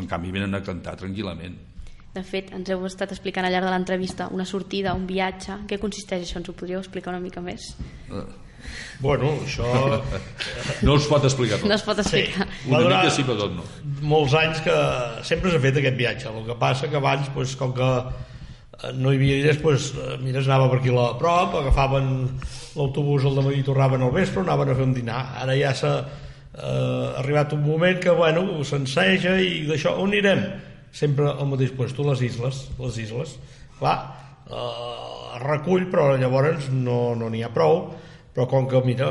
En 0.00 0.08
canvi, 0.08 0.32
venen 0.32 0.56
a 0.56 0.64
cantar 0.64 0.96
tranquil·lament. 1.04 1.60
De 2.12 2.22
fet, 2.22 2.50
ens 2.52 2.68
heu 2.68 2.84
estat 2.84 3.12
explicant 3.14 3.46
al 3.46 3.54
llarg 3.54 3.64
de 3.68 3.72
l'entrevista 3.72 4.28
una 4.36 4.44
sortida, 4.44 4.92
un 4.94 5.06
viatge. 5.08 5.62
Què 5.68 5.78
consisteix 5.80 6.26
això? 6.26 6.42
Ens 6.42 6.50
ho 6.52 6.56
podríeu 6.56 6.82
explicar 6.82 7.14
una 7.14 7.22
mica 7.24 7.40
més? 7.40 7.72
Eh, 8.12 8.24
Bueno, 9.00 9.32
això... 9.42 9.66
No 10.86 10.96
es 10.98 11.06
pot 11.10 11.24
explicar 11.26 11.58
tot. 11.60 11.68
No 11.68 11.76
es 11.76 11.84
pot 11.86 11.98
explicar. 12.02 12.46
Sí, 12.46 12.70
una 12.70 12.82
mica 12.86 13.10
sí, 13.14 13.24
però 13.26 13.38
tot 13.40 13.56
no. 13.56 13.64
Molts 14.06 14.34
anys 14.38 14.62
que 14.64 14.76
sempre 15.26 15.52
s'ha 15.52 15.60
fet 15.62 15.78
aquest 15.80 15.98
viatge. 15.98 16.30
El 16.30 16.46
que 16.48 16.58
passa 16.60 16.90
que 16.90 16.98
abans, 16.98 17.30
pues, 17.34 17.54
com 17.58 17.74
que 17.76 17.88
eh, 17.90 18.92
no 18.98 19.12
hi 19.12 19.18
havia 19.20 19.38
diners, 19.40 19.60
pues, 19.62 19.92
eh, 19.96 20.16
mira, 20.22 20.42
anava 20.44 20.70
per 20.72 20.80
aquí 20.80 20.94
a 20.94 21.08
prop, 21.20 21.56
agafaven 21.62 22.10
l'autobús 22.78 23.26
al 23.28 23.38
matí 23.42 23.60
i 23.60 23.66
tornaven 23.66 24.06
al 24.06 24.14
vespre, 24.14 24.44
anaven 24.44 24.72
a 24.72 24.76
fer 24.78 24.86
un 24.88 24.94
dinar. 24.96 25.22
Ara 25.42 25.56
ja 25.58 25.74
s'ha 25.78 25.94
eh, 26.02 27.22
arribat 27.22 27.54
un 27.58 27.64
moment 27.66 27.98
que, 28.02 28.14
bueno, 28.18 28.46
s'enseja 28.66 29.38
i 29.42 29.64
d'això, 29.70 29.96
on 30.02 30.14
anirem? 30.14 30.46
Sempre 30.92 31.30
al 31.32 31.48
mateix 31.48 31.72
lloc, 31.72 31.98
les 32.06 32.22
isles, 32.28 32.62
les 32.78 32.98
isles. 33.00 33.36
Clar, 33.78 33.96
eh, 34.46 35.38
recull, 35.42 35.88
però 35.90 36.12
llavors 36.20 36.68
no 36.70 37.14
n'hi 37.16 37.40
no 37.40 37.46
ha 37.46 37.52
prou 37.52 37.86
però 38.34 38.48
com 38.48 38.68
que, 38.68 38.80
mira, 38.84 39.08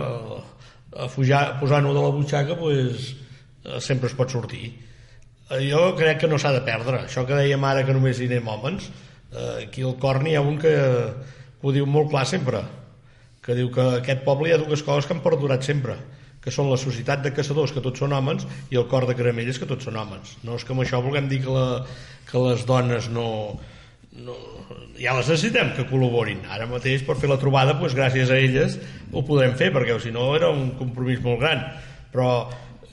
a 0.91 1.07
posar-ho 1.13 1.93
de 1.93 2.01
la 2.01 2.13
butxaca 2.13 2.57
pues, 2.57 3.11
eh, 3.63 3.79
sempre 3.79 4.09
es 4.09 4.15
pot 4.17 4.33
sortir. 4.33 4.71
Eh, 5.51 5.67
jo 5.69 5.91
crec 5.97 6.23
que 6.23 6.29
no 6.31 6.39
s'ha 6.41 6.53
de 6.55 6.63
perdre. 6.65 7.03
Això 7.05 7.25
que 7.27 7.37
dèiem 7.37 7.63
ara 7.67 7.85
que 7.85 7.93
només 7.93 8.19
hi 8.19 8.29
anem 8.31 8.49
homes, 8.49 8.89
eh, 9.31 9.67
aquí 9.67 9.85
al 9.85 9.97
cor 10.01 10.21
n'hi 10.23 10.35
ha 10.35 10.41
un 10.41 10.57
que, 10.61 10.73
que 10.73 11.69
ho 11.69 11.75
diu 11.75 11.85
molt 11.85 12.09
clar 12.13 12.25
sempre, 12.29 12.63
que 13.45 13.57
diu 13.57 13.69
que 13.73 13.87
aquest 13.99 14.25
poble 14.25 14.49
hi 14.49 14.55
ha 14.55 14.61
dues 14.61 14.83
coses 14.87 15.07
que 15.07 15.15
han 15.17 15.23
perdurat 15.23 15.63
sempre, 15.65 15.99
que 16.41 16.53
són 16.53 16.71
la 16.71 16.79
societat 16.81 17.21
de 17.25 17.33
caçadors, 17.37 17.73
que 17.73 17.83
tots 17.85 18.01
són 18.01 18.15
homes, 18.17 18.47
i 18.73 18.79
el 18.79 18.87
cor 18.89 19.05
de 19.09 19.15
caramelles, 19.17 19.59
que 19.61 19.69
tots 19.69 19.85
són 19.85 19.99
homes. 20.01 20.37
No 20.45 20.57
és 20.57 20.65
que 20.65 20.73
amb 20.73 20.83
això 20.85 21.01
vulguem 21.03 21.29
dir 21.29 21.43
que, 21.43 21.53
la, 21.53 21.83
que 22.29 22.41
les 22.47 22.65
dones 22.65 23.11
no, 23.13 23.27
no, 24.25 24.37
ja 24.97 25.13
les 25.17 25.29
necessitem 25.29 25.71
que 25.77 25.85
col·laborin. 25.89 26.41
Ara 26.49 26.67
mateix 26.69 27.05
per 27.07 27.17
fer 27.21 27.29
la 27.31 27.39
trobada, 27.41 27.77
doncs, 27.77 27.95
gràcies 27.97 28.33
a 28.33 28.41
elles 28.41 28.79
ho 29.11 29.23
podem 29.27 29.55
fer, 29.59 29.71
perquè 29.75 29.97
si 30.01 30.13
no 30.15 30.31
era 30.35 30.49
un 30.49 30.73
compromís 30.79 31.21
molt 31.23 31.41
gran. 31.43 31.63
Però 32.11 32.31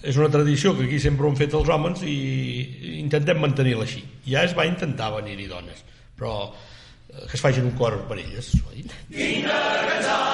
és 0.03 0.17
una 0.21 0.31
tradició 0.31 0.77
que 0.77 0.87
aquí 0.87 1.01
sempre 1.03 1.27
ho 1.27 1.33
han 1.33 1.39
fet 1.41 1.55
els 1.59 1.69
homes 1.75 2.05
i 2.07 2.99
intentem 3.01 3.41
mantenir-la 3.43 3.87
així. 3.89 4.05
Ja 4.29 4.45
es 4.47 4.55
va 4.57 4.69
intentar 4.69 5.11
venir-hi 5.17 5.49
dones, 5.51 5.85
però 6.19 6.35
eh, 6.47 7.25
que 7.27 7.35
es 7.35 7.43
facin 7.43 7.67
un 7.67 7.77
cor 7.79 8.03
per 8.11 8.21
elles. 8.21 8.53
Oi? 8.71 8.87
Quina 9.11 9.59
cansada, 9.89 10.28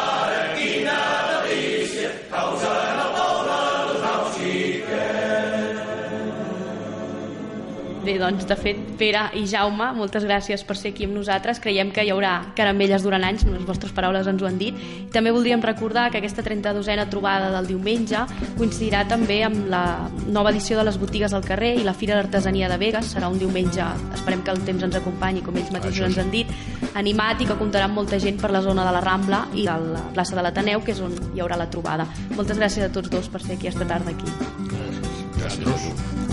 Bé, 8.05 8.19
doncs, 8.21 8.45
de 8.45 8.57
fet, 8.61 8.81
Pere 9.01 9.23
i 9.41 9.47
Jaume, 9.49 9.87
moltes 9.97 10.27
gràcies 10.29 10.61
per 10.69 10.75
ser 10.77 10.91
aquí 10.93 11.07
amb 11.09 11.15
nosaltres. 11.17 11.57
Creiem 11.65 11.89
que 11.89 12.03
hi 12.05 12.11
haurà 12.13 12.35
caramelles 12.59 13.01
durant 13.01 13.25
anys, 13.25 13.47
les 13.49 13.63
vostres 13.65 13.95
paraules 13.97 14.27
ens 14.29 14.43
ho 14.43 14.49
han 14.49 14.59
dit. 14.61 14.77
I 14.77 15.09
també 15.15 15.33
voldríem 15.33 15.63
recordar 15.65 16.11
que 16.13 16.21
aquesta 16.21 16.45
32a 16.45 17.07
trobada 17.09 17.49
del 17.55 17.71
diumenge 17.71 18.27
coincidirà 18.59 19.07
també 19.09 19.39
amb 19.47 19.71
la 19.73 20.11
nova 20.27 20.53
edició 20.53 20.77
de 20.77 20.85
les 20.85 20.99
botigues 21.01 21.33
al 21.33 21.47
carrer 21.49 21.79
i 21.79 21.87
la 21.87 21.95
Fira 21.97 22.19
d'Artesania 22.19 22.69
de 22.69 22.77
Vegas. 22.83 23.15
Serà 23.15 23.31
un 23.33 23.41
diumenge, 23.41 23.87
esperem 24.19 24.45
que 24.45 24.53
el 24.53 24.61
temps 24.69 24.85
ens 24.85 25.01
acompanyi, 25.01 25.41
com 25.47 25.57
ells 25.57 25.73
mateixos 25.73 26.11
ens 26.11 26.21
han 26.21 26.35
dit, 26.35 26.53
animat 26.93 27.41
i 27.41 27.49
que 27.49 27.57
comptarà 27.57 27.89
amb 27.89 27.97
molta 28.03 28.21
gent 28.21 28.37
per 28.43 28.53
la 28.53 28.61
zona 28.61 28.85
de 28.85 28.93
la 28.99 29.01
Rambla 29.07 29.47
i 29.55 29.65
de 29.65 29.79
la 29.95 30.05
plaça 30.13 30.37
de 30.37 30.45
l'Ateneu, 30.45 30.85
que 30.85 30.93
és 30.93 31.01
on 31.01 31.17
hi 31.33 31.41
haurà 31.41 31.57
la 31.57 31.71
trobada. 31.73 32.05
Moltes 32.37 32.61
gràcies 32.61 32.85
a 32.85 32.93
tots 32.93 33.09
dos 33.09 33.33
per 33.33 33.41
ser 33.41 33.57
aquí 33.57 33.73
esta 33.73 33.89
tarda 33.89 34.13
aquí. 34.13 34.29
Gràcies. 34.69 35.65
gràcies. 35.65 36.24